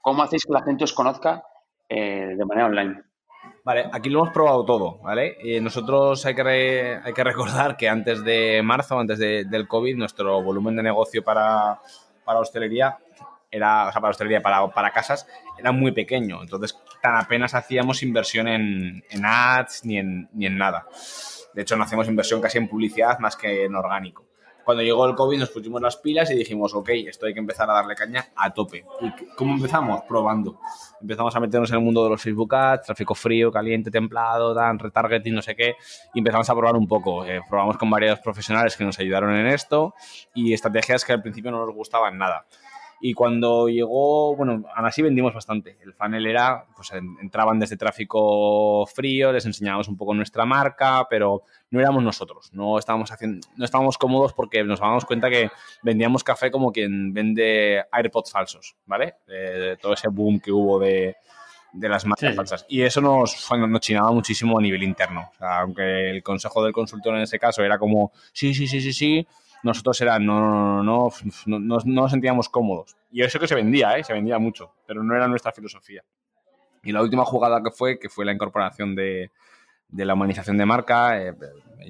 [0.00, 1.42] ¿cómo hacéis que la gente os conozca
[1.88, 3.02] eh, de manera online?
[3.64, 5.36] Vale, aquí lo hemos probado todo, ¿vale?
[5.60, 10.42] Nosotros hay que, hay que recordar que antes de marzo, antes de- del COVID, nuestro
[10.42, 11.80] volumen de negocio para,
[12.24, 12.98] para hostelería
[13.50, 15.26] era, o sea, para hostelería, para, para casas,
[15.58, 16.42] era muy pequeño.
[16.42, 20.86] Entonces, tan apenas hacíamos inversión en, en ads ni en, ni en nada.
[21.54, 24.24] De hecho, no hacemos inversión casi en publicidad más que en orgánico.
[24.64, 27.68] Cuando llegó el COVID nos pusimos las pilas y dijimos, ok, esto hay que empezar
[27.70, 28.84] a darle caña a tope.
[29.00, 30.02] ¿Y cómo empezamos?
[30.08, 30.58] Probando.
[31.00, 34.78] Empezamos a meternos en el mundo de los Facebook Ads, tráfico frío, caliente, templado, dan,
[34.78, 35.74] retargeting, no sé qué,
[36.14, 37.24] y empezamos a probar un poco.
[37.24, 39.94] Eh, probamos con varios profesionales que nos ayudaron en esto
[40.34, 42.46] y estrategias que al principio no nos gustaban nada.
[43.04, 45.76] Y cuando llegó, bueno, aún así vendimos bastante.
[45.82, 51.06] El funnel era, pues en- entraban desde tráfico frío, les enseñábamos un poco nuestra marca,
[51.10, 52.50] pero no éramos nosotros.
[52.52, 55.50] No estábamos, haciendo, no estábamos cómodos porque nos dábamos cuenta que
[55.82, 59.14] vendíamos café como quien vende AirPods falsos, ¿vale?
[59.26, 61.16] Eh, todo ese boom que hubo de,
[61.72, 62.66] de las marcas Sí, falsas.
[62.68, 65.28] Y eso nos, nos chinaba muchísimo a nivel interno.
[65.32, 68.80] O sea, aunque el consejo del consultor en ese caso era como, sí, sí, sí,
[68.80, 69.26] sí, sí,
[69.62, 71.10] nosotros era, no, no, no, no,
[71.46, 72.96] no, no, no nos sentíamos cómodos.
[73.10, 74.04] Y eso que se vendía, ¿eh?
[74.04, 76.02] se vendía mucho, pero no era nuestra filosofía.
[76.82, 79.30] Y la última jugada que fue, que fue la incorporación de,
[79.88, 81.34] de la humanización de marca, eh,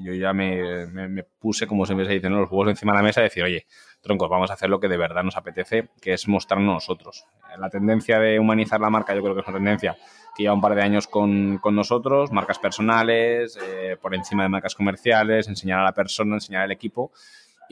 [0.02, 2.40] yo ya me, me- me puse, como siempre se dice, ¿no?
[2.40, 3.66] los huevos encima de la mesa y decir, oye,
[4.02, 7.24] troncos, vamos a hacer lo que de verdad nos apetece, que es mostrarnos nosotros.
[7.58, 9.96] La tendencia de humanizar la marca yo creo que es una tendencia
[10.34, 14.48] que lleva un par de años con, con nosotros, marcas personales, eh, por encima de
[14.48, 17.12] marcas comerciales, enseñar a la persona, enseñar al equipo.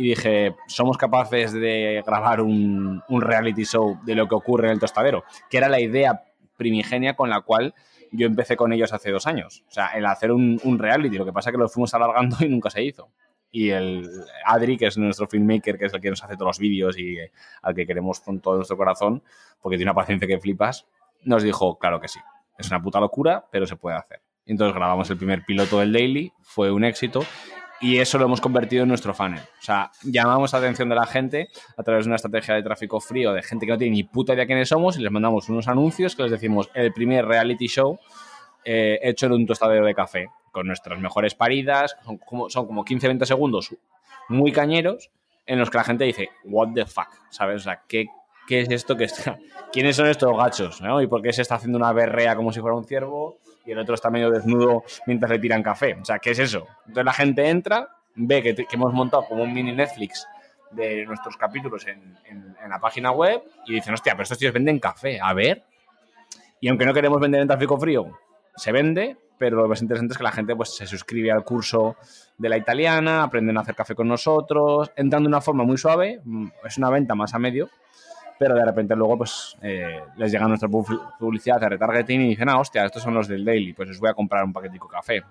[0.00, 4.72] Y dije, somos capaces de grabar un, un reality show de lo que ocurre en
[4.72, 6.24] el tostadero, que era la idea
[6.56, 7.74] primigenia con la cual
[8.10, 9.62] yo empecé con ellos hace dos años.
[9.68, 12.38] O sea, el hacer un, un reality, lo que pasa es que lo fuimos alargando
[12.40, 13.10] y nunca se hizo.
[13.50, 14.08] Y el
[14.46, 17.18] Adri, que es nuestro filmmaker, que es el que nos hace todos los vídeos y
[17.60, 19.22] al que queremos con todo nuestro corazón,
[19.60, 20.86] porque tiene una paciencia que flipas,
[21.24, 22.20] nos dijo, claro que sí.
[22.56, 24.22] Es una puta locura, pero se puede hacer.
[24.46, 27.20] Entonces grabamos el primer piloto del Daily, fue un éxito
[27.80, 29.40] y eso lo hemos convertido en nuestro funnel.
[29.40, 33.00] O sea, llamamos la atención de la gente a través de una estrategia de tráfico
[33.00, 35.66] frío de gente que no tiene ni puta idea quiénes somos y les mandamos unos
[35.68, 37.98] anuncios que les decimos el primer reality show
[38.64, 41.96] eh, hecho en un tostadero de café con nuestras mejores paridas.
[42.04, 43.74] Son como, son como 15-20 segundos
[44.28, 45.10] muy cañeros
[45.46, 47.62] en los que la gente dice, what the fuck, ¿sabes?
[47.62, 48.06] O sea, ¿qué,
[48.46, 49.38] qué es esto que está?
[49.72, 50.80] ¿Quiénes son estos gachos?
[50.80, 51.00] ¿no?
[51.00, 53.38] ¿Y por qué se está haciendo una berrea como si fuera un ciervo?
[53.70, 55.96] Y el otro está medio desnudo mientras le tiran café.
[56.00, 56.66] O sea, ¿qué es eso?
[56.80, 60.26] Entonces la gente entra, ve que, hemos montado como un mini Netflix
[60.72, 62.16] de nuestros capítulos en
[62.68, 65.62] la página web y dicen, hostia, pero estos tíos venden café, a ver.
[66.60, 68.18] Y aunque no queremos vender en tráfico frío,
[68.56, 71.96] se vende pero lo más interesante es que la gente pues, se suscribe al curso
[72.36, 76.20] de la italiana, aprenden a hacer café con nosotros, entran de una forma muy suave,
[76.22, 77.70] mm, es una venta más a medio,
[78.40, 82.48] pero de repente luego pues eh, les llega nuestra pu- publicidad de retargeting y dicen,
[82.48, 84.92] ah, hostia, estos son los del daily, pues os voy a comprar un paquetico de
[84.94, 85.22] café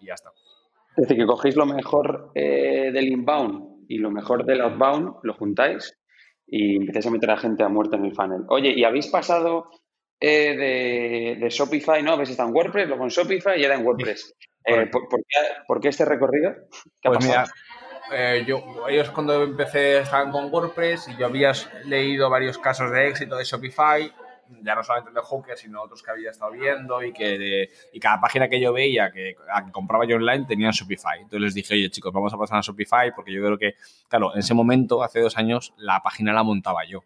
[0.00, 0.30] y ya está.
[0.96, 5.34] Es decir, que cogéis lo mejor eh, del inbound y lo mejor del outbound, lo
[5.34, 5.98] juntáis
[6.46, 8.44] y empezáis a meter a gente a muerte en el funnel.
[8.48, 9.68] Oye, ¿y habéis pasado
[10.18, 12.16] eh, de, de Shopify, no?
[12.16, 12.30] ¿Ves?
[12.30, 14.34] Está en WordPress, luego en Shopify y ahora en WordPress.
[14.66, 14.86] Eh.
[14.86, 15.38] ¿por, por qué,
[15.68, 16.52] por qué este recorrido?
[17.02, 17.40] ¿Qué ha Pues pasado?
[17.42, 17.52] mira,
[18.12, 21.52] eh, yo, ellos cuando empecé estaban con WordPress y yo había
[21.84, 24.12] leído varios casos de éxito de Shopify,
[24.62, 28.20] ya no solamente de Hooker, sino otros que había estado viendo y que y cada
[28.20, 31.16] página que yo veía que, a que compraba yo online tenía Shopify.
[31.18, 33.74] Entonces les dije, oye chicos, vamos a pasar a Shopify porque yo creo que,
[34.08, 37.04] claro, en ese momento, hace dos años, la página la montaba yo.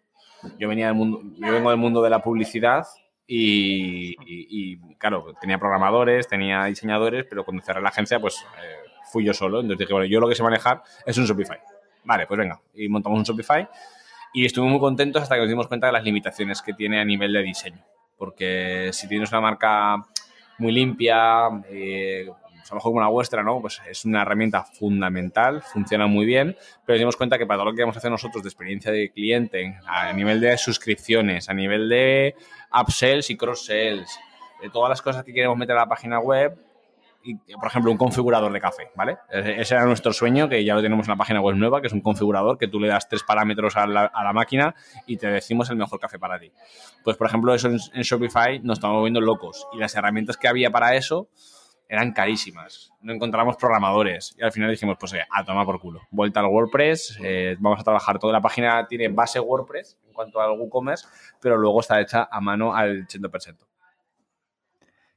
[0.57, 2.85] Yo venía del mundo, yo vengo del mundo de la publicidad
[3.25, 4.47] y, y-
[4.81, 9.33] y, claro, tenía programadores, tenía diseñadores, pero cuando cerré la agencia, pues eh, fui yo
[9.33, 9.59] solo.
[9.59, 11.59] Entonces dije, bueno, yo lo que sé manejar es un Shopify.
[12.03, 12.59] Vale, pues venga.
[12.73, 13.67] Y montamos un Shopify
[14.33, 17.05] y estuvimos muy contentos hasta que nos dimos cuenta de las limitaciones que tiene a
[17.05, 17.83] nivel de diseño.
[18.17, 19.95] Porque si tienes una marca
[20.57, 23.61] muy limpia, eh, a lo mejor como la vuestra, ¿no?
[23.61, 26.55] Pues es una herramienta fundamental, funciona muy bien,
[26.85, 29.09] pero nos dimos cuenta que para todo lo que queremos hacer nosotros de experiencia de
[29.11, 32.35] cliente, a nivel de suscripciones, a nivel de
[32.79, 34.19] upsells y cross-sells,
[34.61, 36.57] de todas las cosas que queremos meter a la página web,
[37.59, 39.17] por ejemplo, un configurador de café, ¿vale?
[39.29, 41.87] Ese ese era nuestro sueño, que ya lo tenemos en la página web nueva, que
[41.87, 45.69] es un configurador que tú le das tres parámetros a la, máquina y te decimos
[45.69, 46.51] el mejor café para ti.
[47.03, 50.69] Pues, por ejemplo, eso en, Shopify nos estamos volviendo locos y las herramientas que había
[50.71, 51.29] para eso
[51.87, 52.91] eran carísimas.
[53.01, 56.01] No encontramos programadores y al final dijimos, pues a tomar por culo.
[56.11, 60.39] Vuelta al WordPress, eh, vamos a trabajar toda la página, tiene base WordPress en cuanto
[60.39, 61.07] al WooCommerce,
[61.41, 63.68] pero luego está hecha a mano al 80%.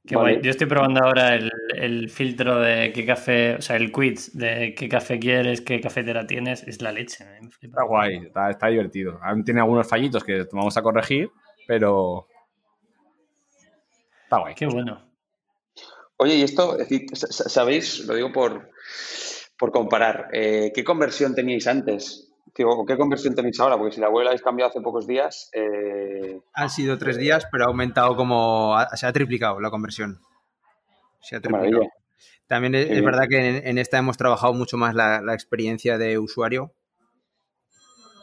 [0.05, 0.33] Qué Vale.
[0.33, 0.43] guay.
[0.43, 4.75] Yo estoy probando ahora el, el filtro de qué café, o sea, el quiz de
[4.75, 6.65] qué café quieres, qué cafetera tienes.
[6.65, 7.25] Es la leche.
[7.61, 9.21] Está guay, está, está divertido.
[9.23, 11.31] Aún tiene algunos fallitos que vamos a corregir,
[11.69, 12.27] pero
[14.25, 14.55] está guay.
[14.57, 15.09] Qué bueno.
[16.17, 16.77] Oye, y esto,
[17.13, 18.01] ¿sabéis?
[18.07, 18.71] Lo digo por,
[19.57, 20.29] por comparar.
[20.33, 22.32] eh, ¿Qué conversión teníais antes?
[22.55, 23.79] Digo, ¿o ¿Qué conversión tenéis ahora?
[23.79, 27.47] Porque si la web la habéis cambiado hace pocos días, eh, Han sido tres días,
[27.51, 28.77] pero ha aumentado como.
[28.77, 30.21] ha- Se ha triplicado la conversión.
[31.23, 31.71] Se ha triplicado.
[31.71, 31.93] maravilla.
[32.47, 36.19] También es, verdad que en, en esta hemos trabajado mucho más la, la experiencia de
[36.19, 36.73] usuario.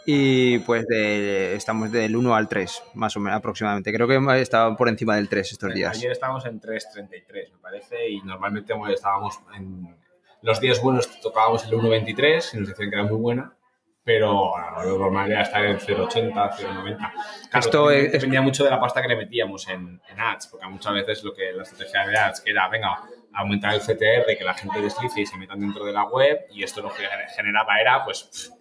[0.05, 3.91] Y pues de- estamos del 1 al 3, más o menos aproximadamente.
[3.93, 5.97] Creo que hemos estado por encima del 3 estos días.
[5.97, 9.95] Ayer estábamos en 3.33, me parece, y normalmente bueno, estábamos en
[10.41, 13.53] los días buenos tocábamos el 1.23 y nos decían que era muy buena,
[14.09, 14.53] pero
[14.85, 16.97] lo normal era estar en 0.80, 0.90.
[16.97, 17.13] Claro,
[17.59, 20.65] Esto dependía, es- dependía mucho de la pasta que le metíamos en, en ads, porque
[20.65, 22.97] muchas veces lo que la estrategia de ads que era, venga,
[23.33, 26.63] aumentar el CTR, que la gente deslice y se metan dentro de la web, y
[26.63, 27.03] esto lo que
[27.35, 28.51] generaba era, pues,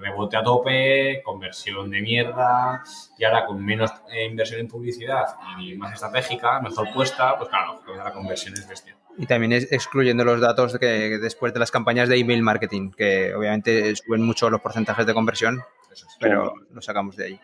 [0.00, 2.82] rebote a tope, conversión de mierda,
[3.18, 5.26] y ahora con menos eh, inversión en publicidad
[5.60, 8.96] y más estratégica, mejor puesta, pues claro, la conversión es bestia.
[9.16, 12.92] Y también es excluyendo los datos de que después de las campañas de email marketing,
[12.92, 15.60] que obviamente suben mucho los porcentajes de conversión,
[15.92, 16.16] Eso es.
[16.20, 17.40] pero lo sacamos de ahí.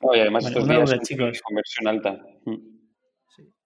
[0.00, 1.40] no, y además estos días son chicos.
[1.42, 2.18] conversión alta.
[2.46, 2.77] Mm.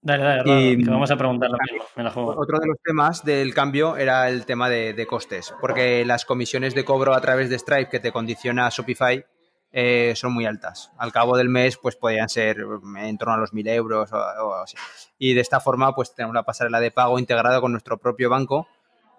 [0.04, 1.84] Dale, dale, Y- que vamos a preguntar lo mismo.
[1.96, 2.34] Me la juego.
[2.36, 6.74] Otro de los temas del cambio era el tema de, de costes, porque las comisiones
[6.74, 9.24] de cobro a través de Stripe que te condiciona Shopify
[9.70, 10.90] eh, son muy altas.
[10.98, 12.58] Al cabo del mes, pues podían ser
[12.98, 14.76] en torno a los 1.000 euros o, o así.
[15.18, 18.66] Y de esta forma, pues tenemos la pasarela de pago integrada con nuestro propio banco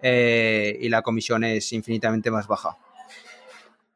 [0.02, 2.76] eh, y la comisión es infinitamente más baja.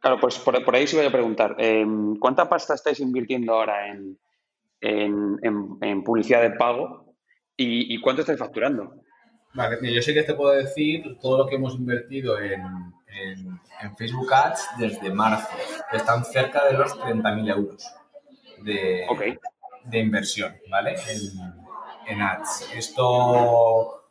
[0.00, 1.54] Claro, pues por, por ahí sí voy a preguntar.
[1.58, 1.84] eh,
[2.18, 4.16] ¿Cuánta pasta estáis invirtiendo ahora en,
[4.80, 7.14] en- en- en publicidad de pago
[7.56, 9.02] y, y cuánto estáis facturando?
[9.54, 12.60] Vale, yo sé que te puedo decir todo lo que hemos invertido en,
[13.06, 13.60] en-
[13.96, 15.48] Facebook Ads desde marzo.
[15.92, 17.84] Están cerca de los 30.000 euros
[18.62, 19.06] de,
[19.84, 20.94] de inversión, ¿vale?
[21.08, 22.70] En, en ads.
[22.74, 24.04] Esto,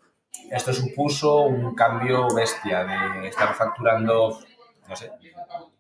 [0.52, 4.40] esto supuso un cambio bestia de estar facturando,
[4.88, 5.12] no sé,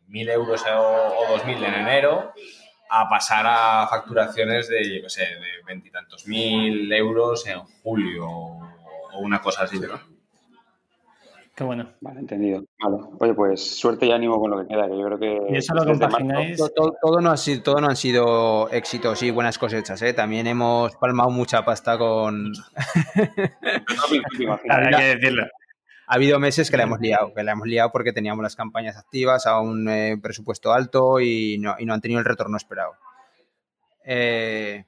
[0.09, 2.33] 1.000 euros o, o 2.000 en enero
[2.89, 9.19] a pasar a facturaciones de, yo qué sé, de veintitantos mil euros en julio o
[9.19, 9.99] una cosa así, ¿no?
[11.55, 11.89] Qué bueno.
[12.01, 12.63] Vale, entendido.
[12.83, 12.97] Vale.
[13.19, 15.39] Oye, pues suerte y ánimo con lo que queda, que yo creo que...
[15.53, 16.55] ¿Y eso lo compagináis?
[16.55, 19.99] Todo, todo- todo no ha sido, todo no han sido éxitos y buenas cosechas.
[20.03, 20.13] ¿eh?
[20.13, 22.53] También hemos palmado mucha pasta con...
[24.69, 25.45] Hay que decirlo.
[26.09, 28.95] Ha habido meses que la hemos liado, que la hemos liado porque teníamos las campañas
[28.97, 32.93] activas a un eh, presupuesto alto y no, y no han tenido el retorno esperado.
[34.05, 34.85] Eh,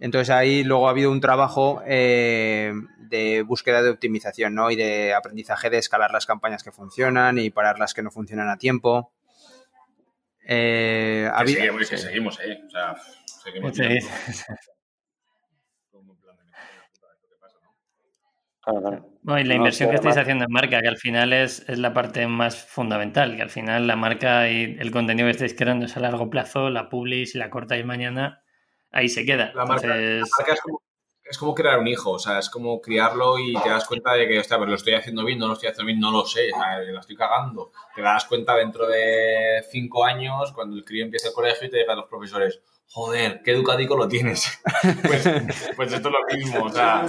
[0.00, 4.70] Entonces ahí luego ha habido un trabajo eh, de búsqueda de optimización ¿no?
[4.70, 8.48] y de aprendizaje de escalar las campañas que funcionan y parar las que no funcionan
[8.48, 9.12] a tiempo.
[10.44, 12.58] Eh, Que habido- seguimos, que seguimos, ¿eh?
[12.66, 12.96] O sea,
[13.44, 13.76] seguimos.
[13.76, 13.82] Sí.
[15.92, 16.52] Como en plan de, "Coño,
[16.94, 17.74] puta, ¿esto qué pasa, no?".
[18.68, 19.08] Claro, claro.
[19.22, 21.66] Bueno, y la No, inversión que estáis además- haciendo en marca, que al final es,
[21.68, 25.54] es la parte más fundamental, que al final la marca y el contenido que estáis
[25.54, 28.42] creando es a largo plazo, la publi, si la cortáis mañana,
[28.90, 29.52] ahí se queda.
[29.54, 30.30] La marca- es
[30.62, 30.82] como,
[31.24, 34.28] es como crear un hijo, o sea, es como criarlo y te das cuenta de
[34.28, 36.50] que, hostia, pues lo estoy haciendo bien, no lo estoy haciendo bien, no lo sé,
[36.52, 37.72] o sea, la estoy cagando.
[37.94, 41.78] Te das cuenta dentro de cinco años, cuando el crío empieza el colegio y te
[41.78, 42.60] digan los profesores,
[42.90, 44.60] joder, qué educadico lo tienes.
[45.02, 45.28] pues,
[45.76, 47.06] pues esto es lo mismo, o sea,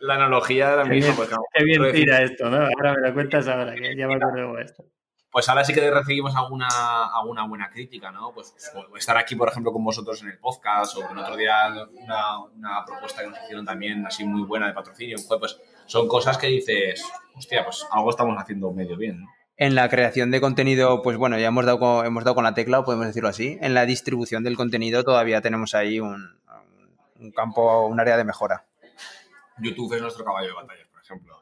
[0.00, 1.14] la analogía es la misma.
[1.16, 2.56] Pues, qué bien tira esto, ¿no?
[2.58, 4.84] Ahora me lo cuentas ahora, que ya me acuerdo esto.
[5.30, 6.68] pues ahora sí que recibimos alguna,
[7.14, 8.32] alguna buena crítica, ¿no?
[8.32, 11.72] Pues, pues, estar aquí, por ejemplo, con vosotros en el podcast o el otro día
[11.92, 16.38] una, una propuesta que nos hicieron también así muy buena de patrocinio, pues son cosas
[16.38, 17.04] que dices,
[17.34, 19.37] hostia, pues algo estamos haciendo medio bien, ¿no?
[19.58, 22.54] En la creación de contenido, pues bueno, ya hemos dado con, hemos dado con la
[22.54, 23.58] tecla, o podemos decirlo así.
[23.60, 26.38] En la distribución del contenido todavía tenemos ahí un,
[27.18, 28.64] un campo, un área de mejora.
[29.58, 31.38] YouTube es nuestro caballo de batalla, por ejemplo.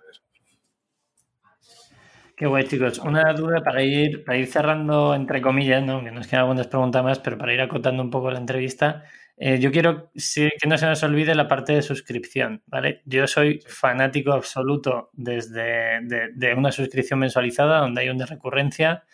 [2.37, 2.99] Qué guay, chicos.
[2.99, 6.05] Una duda para ir, para ir cerrando, entre comillas, ¿no?
[6.05, 9.05] que nos quedan algunas preguntas más, pero para ir acotando un poco la entrevista.
[9.39, 13.03] Eh, yo quiero sí, que no se nos olvide la parte de suscripción, ¿vale?
[13.05, 19.05] Yo soy fanático absoluto desde de, de una suscripción mensualizada donde hay una recurrencia.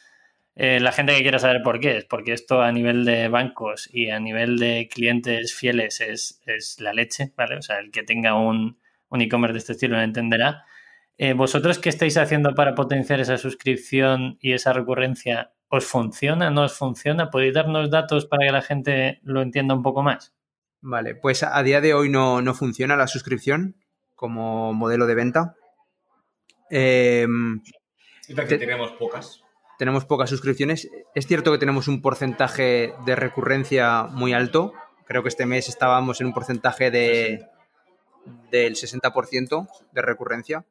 [0.55, 3.89] Eh, la gente que quiera saber por qué es, porque esto a nivel de bancos
[3.93, 7.57] y a nivel de clientes fieles es, es la leche, ¿vale?
[7.57, 10.65] O sea, el que tenga un, un e-commerce de este estilo lo entenderá.
[11.19, 15.53] Eh, ¿Vosotros qué estáis haciendo para potenciar esa suscripción y esa recurrencia?
[15.75, 16.51] ¿Os funciona?
[16.51, 17.31] ¿No os funciona?
[17.31, 20.35] ¿Podéis darnos datos para que la gente lo entienda un poco más?
[20.83, 23.77] Vale, pues a día de hoy no, no funciona la suscripción
[24.15, 25.55] como modelo de venta.
[26.71, 27.27] Eh,
[28.29, 29.43] Y que Te- tenemos pocas.
[29.79, 30.91] tenemos pocas suscripciones.
[31.15, 34.73] Es cierto que tenemos un porcentaje de recurrencia muy alto.
[35.07, 37.47] Creo que este mes estábamos en un porcentaje de,
[38.51, 40.65] del 60% de recurrencia.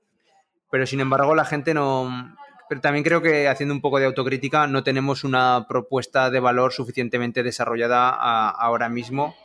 [0.70, 2.36] Pero sin embargo, la gente no.
[2.72, 6.72] Pero también creo que haciendo un poco de autocrítica, no tenemos una propuesta de valor
[6.72, 8.10] suficientemente desarrollada
[8.50, 9.36] ahora mismo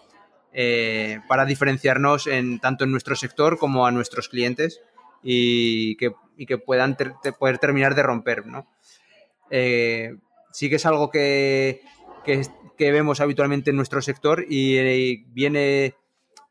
[0.53, 4.81] eh, para diferenciarnos en, tanto en nuestro sector como a nuestros clientes
[5.25, 6.97] y que, y que puedan
[7.41, 8.47] poder terminar de romper.
[8.47, 8.69] ¿no?
[9.51, 10.15] Eh,
[10.53, 11.81] sí que es algo que,
[12.25, 12.43] que,
[12.79, 15.97] que vemos habitualmente en nuestro sector y eh, viene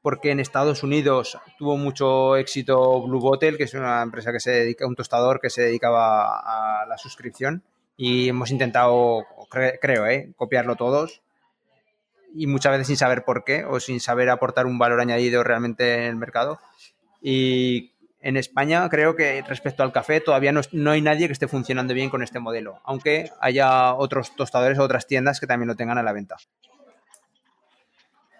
[0.06, 4.52] porque en Estados Unidos tuvo mucho éxito Blue Bottle, que es una empresa que se
[4.52, 7.64] dedica, un tostador que se dedicaba a la suscripción
[7.98, 10.32] y hemos intentado, cre- creo, ¿eh?
[10.38, 11.24] copiarlo todos
[12.36, 15.96] y muchas veces sin saber por qué o sin saber aportar un valor añadido realmente
[15.96, 16.60] en el mercado.
[17.20, 21.48] Y en España creo que respecto al café todavía no, no hay nadie que esté
[21.48, 25.76] funcionando bien con este modelo, aunque haya otros tostadores o otras tiendas que también lo
[25.76, 26.36] tengan a la venta.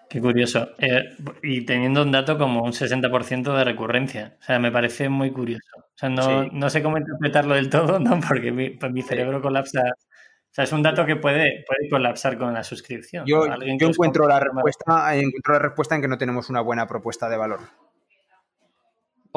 [0.08, 0.68] Qué curioso.
[0.78, 4.36] Eh, y teniendo un dato como un 60% de recurrencia.
[4.40, 5.68] O sea, me parece muy curioso.
[5.78, 6.50] O sea, no, Sí.
[6.52, 8.20] no sé cómo interpretarlo del todo, ¿no?
[8.34, 9.80] Porque mi, pues mi cerebro colapsa.
[9.80, 13.26] O sea, es un dato que puede, puede colapsar con la suscripción.
[13.26, 17.28] Yo, yo encuentro, la respuesta, encuentro la respuesta en que no tenemos una buena propuesta
[17.28, 17.60] de valor.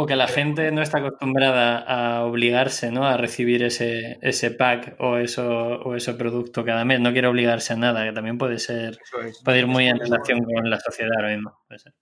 [0.01, 3.05] O que la gente no está acostumbrada a obligarse, ¿no?
[3.05, 7.01] A recibir ese, ese pack o eso, o ese producto cada mes.
[7.01, 9.43] No quiere obligarse a nada, que también puede ser, es.
[9.43, 11.59] puede ir muy en relación con la sociedad ahora mismo.
[11.67, 11.93] Puede ser.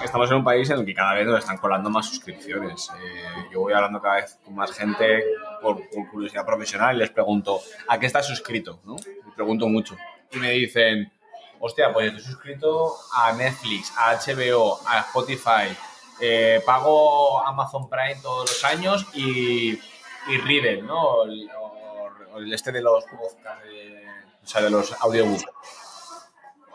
[0.00, 2.88] Estamos en un país en el que cada vez nos están colando más suscripciones.
[3.02, 5.24] Eh, yo voy hablando cada vez con más gente
[5.60, 8.80] por, por curiosidad profesional y les pregunto, ¿a qué estás suscrito?
[8.84, 8.94] ¿no?
[8.94, 9.96] Les pregunto mucho.
[10.30, 11.10] Y me dicen,
[11.58, 15.76] hostia, pues estoy suscrito a Netflix, a HBO, a Spotify,
[16.20, 19.72] eh, pago Amazon Prime todos los años y,
[20.28, 21.24] y Riddle, ¿no?
[21.24, 24.04] El, o- o el este de los podcasts, de-
[24.42, 25.44] o sea, de los audiobooks.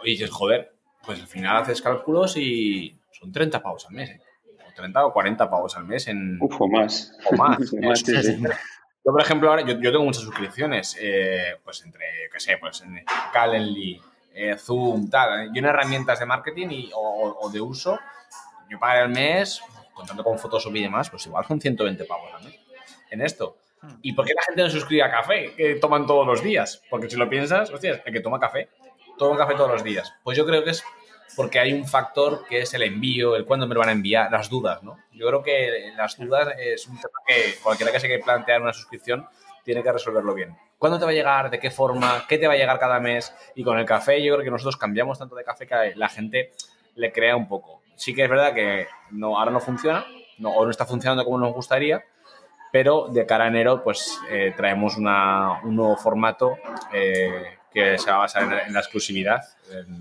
[0.03, 0.73] Y dices, joder,
[1.05, 4.21] pues al final haces cálculos y son 30 pavos al mes, ¿eh?
[4.67, 6.37] O 30 o 40 pavos al mes en...
[6.41, 7.13] Uf, o más.
[7.31, 7.57] O más.
[7.81, 8.37] Más, sí, sí.
[8.43, 12.81] Yo, por ejemplo, ahora yo, yo tengo muchas suscripciones, eh, pues entre, qué sé, pues
[12.81, 14.01] en Calendly,
[14.33, 15.47] eh, Zoom, tal.
[15.53, 17.99] Yo en herramientas de marketing y, o de uso,
[18.69, 19.61] yo pagaré al mes,
[19.93, 22.59] contando con Photoshop y demás, pues igual son 120 pavos al mes
[23.11, 23.57] en esto.
[24.01, 26.81] ¿Y por qué la gente no suscribe a café que toman todos los días?
[26.89, 28.69] Porque si lo piensas, hostias, el que toma café,
[29.17, 30.13] toma café todos los días.
[30.23, 30.83] Pues yo creo que es
[31.35, 34.31] porque hay un factor que es el envío, el cuándo me lo van a enviar,
[34.31, 34.97] las dudas, ¿no?
[35.11, 38.73] Yo creo que las dudas es un tema que cualquiera que se quiera plantear una
[38.73, 39.27] suscripción
[39.63, 40.55] tiene que resolverlo bien.
[40.77, 41.49] ¿Cuándo te va a llegar?
[41.49, 42.25] ¿De qué forma?
[42.27, 43.33] ¿Qué te va a llegar cada mes?
[43.55, 46.53] Y con el café yo creo que nosotros cambiamos tanto de café que la gente
[46.95, 47.81] le crea un poco.
[47.95, 50.05] Sí que es verdad que no, ahora no funciona,
[50.39, 52.03] no, o no está funcionando como nos gustaría,
[52.71, 56.57] pero de cara a enero pues eh, traemos una, un nuevo formato
[56.93, 59.41] eh, que se va a basar en, en la exclusividad,
[59.71, 59.95] en,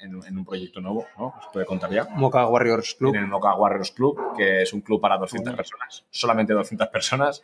[0.00, 1.26] en- en un proyecto nuevo, ¿no?
[1.38, 2.04] ¿Os puede contar ya?
[2.10, 3.14] Mocha Warriors Club.
[3.14, 7.42] En el Mocha Warriors Club, que es un club para 200 personas, solamente 200 personas.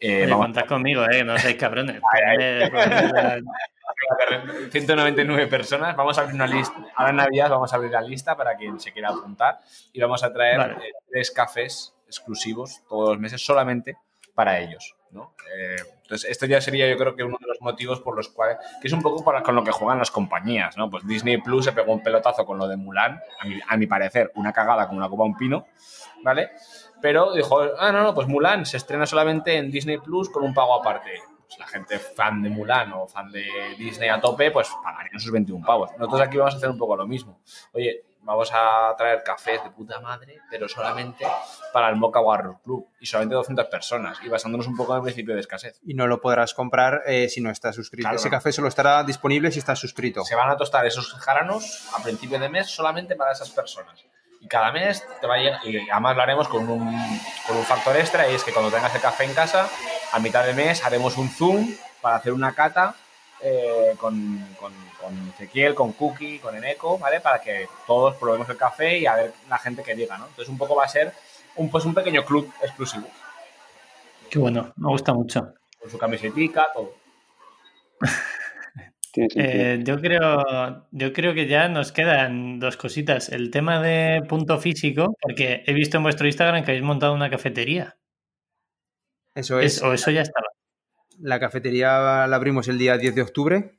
[0.00, 2.00] Eh, Oye, vamos- contad conmigo, eh, no seáis cabrones.
[2.12, 2.70] Ay,
[4.70, 5.96] 199 personas.
[5.96, 6.74] Vamos a abrir una lista.
[6.96, 9.60] Ahora en Navidad vamos a abrir la lista para quien se quiera apuntar
[9.92, 10.74] y vamos a traer Vale.
[10.74, 13.96] eh, tres cafés exclusivos todos los meses solamente
[14.34, 14.96] para ellos.
[15.10, 15.34] ¿no?
[15.54, 18.56] Eh, entonces, esto ya sería yo creo que uno de los motivos por los cuales,
[18.80, 20.76] que es un poco para, con lo que juegan las compañías.
[20.76, 20.90] ¿no?
[20.90, 23.86] Pues Disney Plus se pegó un pelotazo con lo de Mulan, a mi, a mi
[23.86, 25.66] parecer, una cagada como una copa a un pino,
[26.22, 26.50] ¿vale?
[27.00, 30.54] Pero dijo, ah, no, no, pues Mulan se estrena solamente en Disney Plus con un
[30.54, 31.10] pago aparte.
[31.52, 33.44] Pues la gente fan de Mulan o fan de
[33.76, 35.90] Disney a tope, pues pagarían sus 21 pavos.
[35.98, 37.40] Nosotros aquí vamos a hacer un poco lo mismo.
[37.72, 41.26] Oye, vamos a traer cafés de puta madre, pero solamente
[41.72, 45.02] para el Mocha Warrior Club y solamente 200 personas y basándonos un poco en el
[45.04, 45.78] principio de escasez.
[45.84, 48.04] Y no lo podrás comprar eh, si no estás suscrito.
[48.04, 48.32] Claro, Ese no.
[48.36, 50.24] café solo estará disponible si estás suscrito.
[50.24, 54.04] Se van a tostar esos jaranos a principio de mes solamente para esas personas.
[54.40, 56.98] Y cada mes te va a llegar, y además lo haremos con un,
[57.46, 59.68] con un factor extra, y es que cuando tengas el café en casa,
[60.12, 62.94] a mitad de mes haremos un Zoom para hacer una cata
[63.40, 67.20] eh, con, con, con Ezequiel, con Cookie, con Eneco, ¿vale?
[67.20, 70.26] Para que todos probemos el café y a ver la gente que llega, ¿no?
[70.26, 71.12] Entonces un poco va a ser
[71.56, 73.08] un, pues un pequeño club exclusivo,
[74.30, 75.52] Qué bueno, me gusta mucho.
[75.78, 76.94] con su camisetica, todo.
[79.14, 83.28] Eh, yo creo, yo creo que ya nos quedan dos cositas.
[83.28, 87.28] El tema de punto físico, porque he visto en vuestro Instagram que habéis montado una
[87.28, 87.94] cafetería.
[89.34, 89.82] Eso Es- es.
[89.82, 90.46] o eso ya estaba.
[91.18, 93.78] La cafetería la abrimos el día 10 de octubre.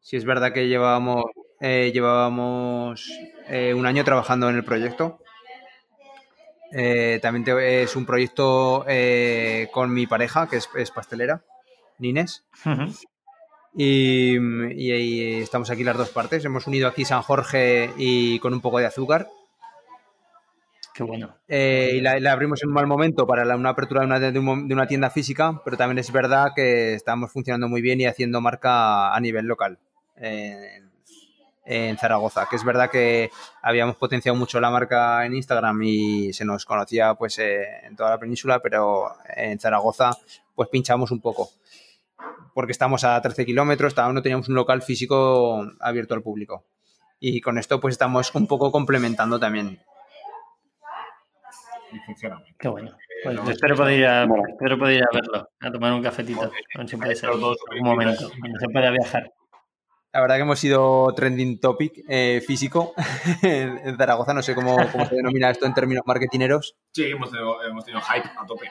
[0.00, 1.24] Si es verdad que llevábamos,
[1.60, 3.08] eh, llevábamos
[3.48, 5.18] eh, un año trabajando en el proyecto.
[6.72, 8.84] Eh, también te- es un proyecto
[9.72, 11.44] con mi pareja, que es, es pastelera,
[11.98, 12.44] Nines.
[13.74, 16.44] Y, y- y estamos aquí las dos partes.
[16.44, 19.28] Hemos unido aquí San Jorge y con un poco de azúcar.
[20.94, 21.34] Qué bueno.
[21.48, 24.86] Eh, y la, abrimos en un mal momento para una apertura de una, de una
[24.86, 29.20] tienda física, pero también es verdad que estamos funcionando muy bien y haciendo marca a
[29.20, 29.78] nivel local
[31.64, 32.46] en, Zaragoza.
[32.48, 33.30] Que es verdad que
[33.62, 38.10] habíamos potenciado mucho la marca en Instagram y se nos conocía pues eh, en toda
[38.10, 40.16] la península, pero en Zaragoza
[40.54, 41.50] pues pinchamos un poco.
[42.54, 46.64] Porque estamos a 13 kilómetros, no teníamos un local físico abierto al público.
[47.18, 49.80] Y con esto pues estamos un poco complementando también.
[51.92, 52.54] Y funciona bien.
[52.58, 52.96] Qué bueno.
[53.22, 56.42] Pues no, espero, poder ir a, espero poder ir a verlo, a tomar un cafetito.
[56.42, 59.30] A ver si puede ser dos un momento, cuando se pueda viajar.
[60.14, 62.92] La verdad que hemos sido trending topic eh, físico
[63.42, 64.34] en Zaragoza.
[64.34, 66.76] No sé cómo, cómo se denomina esto en términos marketineros.
[66.92, 68.70] Sí, hemos tenido, hemos tenido hype a tope.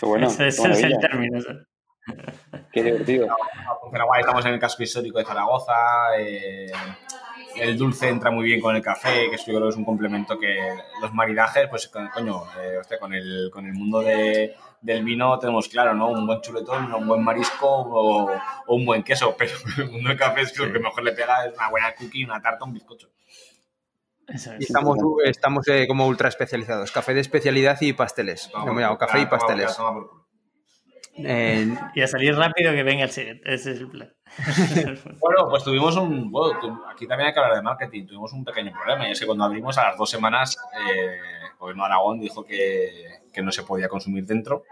[0.00, 1.38] Qué bueno, ese ese es el término.
[2.72, 3.28] qué divertido.
[3.82, 5.74] Funciona guay, estamos en el casco histórico de Zaragoza.
[6.18, 6.72] eh,
[7.60, 9.84] el dulce entra muy bien con el café, que eso yo creo que es un
[9.84, 10.56] complemento que
[11.00, 15.38] los maridajes, pues co- coño, eh, hostia, con, el, con el mundo de- del vino
[15.38, 16.08] tenemos claro, ¿no?
[16.10, 18.30] Un buen chuletón, un buen marisco o,
[18.66, 21.12] o un buen queso, pero el mundo del café es que lo que mejor le
[21.12, 23.08] pega es una buena cookie, una tarta, un bizcocho.
[24.28, 24.60] Eso Y es.
[24.70, 26.90] estamos, estamos eh, como ultra especializados.
[26.90, 28.50] Café de especialidad y pasteles.
[28.52, 29.78] Llamado café y Toma, toma, pasteles.
[31.18, 33.42] Eh, Y a salir rápido que venga el siguiente.
[33.54, 34.12] Ese es el plan.
[35.20, 36.30] Bueno, pues tuvimos un.
[36.30, 38.06] Bueno, aquí también hay que hablar de marketing.
[38.06, 41.18] Tuvimos un pequeño problema y es que cuando abrimos a las dos semanas, eh,
[41.50, 44.64] el gobierno de Aragón dijo que, que no se podía consumir dentro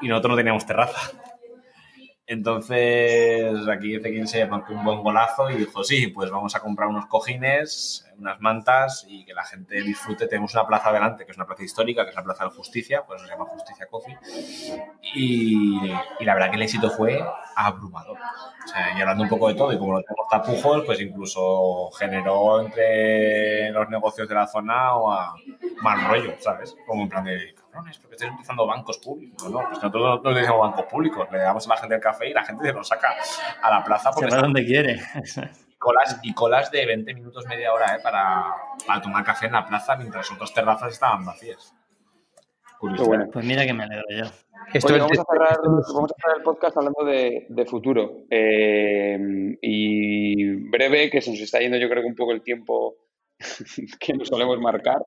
[0.00, 1.12] y nosotros no teníamos terraza.
[2.28, 6.88] Entonces aquí Ezequiel se marcó un buen golazo y dijo: Sí, pues vamos a comprar
[6.88, 10.26] unos cojines, unas mantas y que la gente disfrute.
[10.26, 13.04] Tenemos una plaza delante, que es una plaza histórica, que es la Plaza de Justicia,
[13.06, 14.18] pues se llama Justicia Coffee.
[15.14, 17.24] Y, y la verdad que el éxito fue
[17.54, 18.18] abrumador.
[18.18, 21.90] O sea, y hablando un poco de todo, y como no tenemos tapujos, pues incluso
[21.92, 25.34] generó entre los negocios de la zona o a
[25.82, 26.76] mal rollo, ¿sabes?
[26.86, 29.44] Como en plan de, cabrones, porque estáis utilizando bancos públicos.
[29.50, 32.28] No, pues nosotros no, no utilizamos bancos públicos, le damos a la gente el café
[32.30, 33.14] y la gente se lo saca
[33.62, 35.00] a la plaza Se porque va están donde quiere.
[35.78, 38.00] colas y colas de 20 minutos, media hora, ¿eh?
[38.02, 38.54] Para,
[38.86, 41.74] para tomar café en la plaza mientras otras terrazas estaban vacías.
[42.80, 43.26] Bueno.
[43.32, 44.24] Pues mira que me alegro yo.
[44.74, 48.18] esto Oye, es- vamos a cerrar, vamos a cerrar el podcast hablando de, de futuro.
[48.30, 49.18] Eh,
[49.62, 52.96] y breve, que se nos está yendo yo creo que un poco el tiempo
[54.00, 54.98] que nos solemos marcar.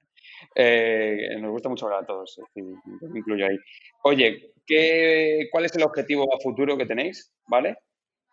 [0.62, 3.56] Eh, nos gusta mucho hablar a todos, me incluyo ahí.
[4.04, 7.32] Oye, ¿qué, ¿cuál es el objetivo a futuro que tenéis?
[7.48, 7.78] ¿Vale?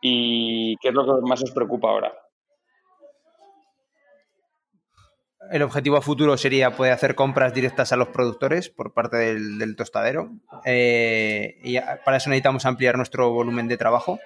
[0.00, 2.12] ¿Y qué es lo que más os preocupa ahora?
[5.52, 9.76] el objetivo a futuro sería poder hacer compras directas a los productores por parte del,
[9.76, 10.30] tostadero.
[10.64, 14.18] Eh, y para eso necesitamos ampliar nuestro volumen de trabajo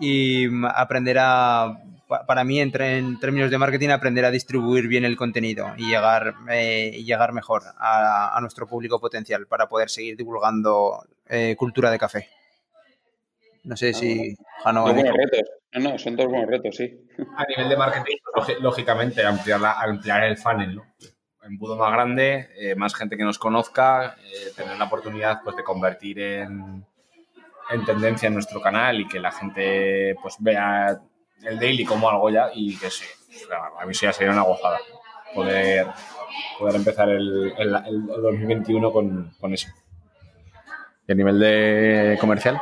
[0.00, 1.78] y mm, aprender a,
[2.26, 5.88] para mí, en, tre- en términos de marketing, aprender a distribuir bien el contenido y
[5.88, 11.54] llegar, eh, y llegar mejor a, a nuestro público potencial para poder seguir divulgando eh,
[11.58, 12.28] cultura de café.
[13.64, 15.40] No sé si Jano Dos buenos retos.
[15.72, 17.00] No, no, son dos buenos retos, sí.
[17.36, 20.84] A nivel de marketing, lógi- lógicamente, ampliar, la- ampliar el funnel, ¿no?
[21.42, 25.62] Embudo más grande, eh, más gente que nos conozca, eh, tener la oportunidad pues, de
[25.64, 26.84] convertir en,
[27.70, 31.00] en tendencia en nuestro canal y que la gente pues vea
[31.42, 33.04] el daily como algo ya y que sí,
[33.80, 34.78] a mí sí ya sería una gozada
[35.34, 35.86] poder,
[36.58, 39.68] poder empezar el, el- el 2021 con, con eso.
[41.06, 42.58] Y a nivel de comercial,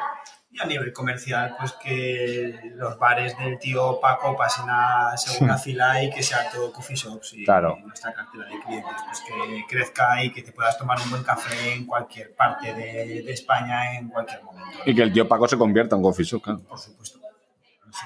[0.50, 6.02] Y a nivel comercial, pues que los bares del tío Paco pasen a segunda fila
[6.02, 7.78] y que sea todo coffee shops y Claro.
[7.84, 11.74] nuestra cartera de clientes, pues que crezca y que te puedas tomar un buen café
[11.74, 14.78] en cualquier parte de, de España en cualquier momento.
[14.84, 16.60] y que el tío Paco se convierta en coffee shop, claro.
[16.68, 17.20] Por supuesto.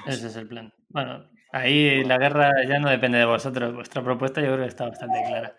[0.07, 0.19] Es.
[0.19, 0.73] Ese es el plan.
[0.89, 3.75] Bueno, ahí la guerra ya no depende de vosotros.
[3.75, 5.55] Vuestra propuesta yo creo que está bastante clara.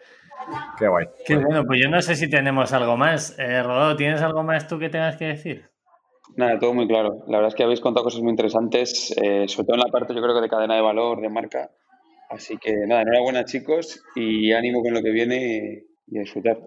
[0.77, 1.05] Qué guay.
[1.25, 3.37] Qué bueno, pues yo no sé si tenemos algo más.
[3.39, 5.69] Eh, Rodó, ¿tienes algo más tú que tengas que decir?
[6.35, 7.23] Nada, todo muy claro.
[7.27, 10.13] La verdad es que habéis contado cosas muy interesantes, eh, sobre todo en la parte,
[10.13, 11.71] yo creo que de cadena de valor, de marca.
[12.29, 16.57] Así que nada, enhorabuena chicos y ánimo con lo que viene y a disfrutar.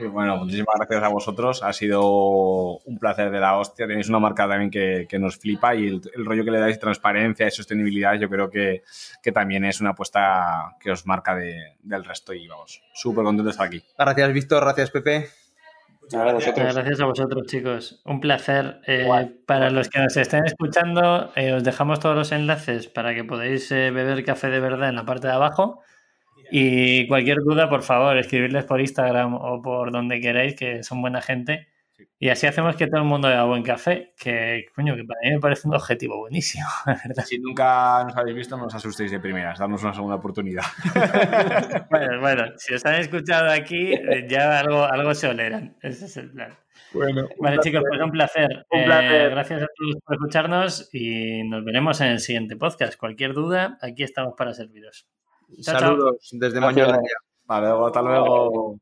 [0.00, 1.62] Y bueno, muchísimas gracias a vosotros.
[1.62, 3.86] Ha sido un placer de la hostia.
[3.86, 6.78] Tenéis una marca también que, que nos flipa y el, el rollo que le dais,
[6.78, 8.82] transparencia y sostenibilidad, yo creo que,
[9.22, 12.32] que también es una apuesta que os marca de- del resto.
[12.32, 13.82] Y vamos, súper contento de estar aquí.
[13.98, 14.62] Gracias, Víctor.
[14.64, 15.28] Gracias, Pepe.
[16.12, 18.00] Gracias a vosotros, chicos.
[18.04, 18.80] Un placer.
[18.86, 19.06] Eh,
[19.46, 23.70] para los que nos estén escuchando, eh, os dejamos todos los enlaces para que podáis
[23.70, 25.82] eh, beber café de verdad en la parte de abajo.
[26.50, 31.20] Y cualquier duda, por favor, escribirles por Instagram o por donde queráis, que son buena
[31.22, 31.68] gente.
[32.18, 35.30] Y así hacemos que todo el mundo beba buen café, que, coño, que para mí
[35.32, 37.24] me parece un objetivo buenísimo, verdad.
[37.24, 39.58] Si nunca nos habéis visto, no os asustéis de primeras.
[39.58, 40.62] Darnos una segunda oportunidad.
[41.90, 43.92] Bueno, bueno, si os han escuchado aquí,
[44.28, 45.76] ya algo, algo se olerán.
[45.82, 46.54] Ese es el plan.
[46.92, 48.66] Bueno, Vale, chicos, pues un placer.
[48.70, 49.30] Un Eh, placer.
[49.30, 52.96] gracias a todos por escucharnos y nos veremos en el siguiente podcast.
[52.96, 55.06] Cualquier duda, aquí estamos para serviros.
[55.62, 55.80] Chao, chao.
[55.80, 56.60] Saludos desde.
[56.60, 57.16] Moñolandia.
[57.44, 58.80] Vale, hasta luego.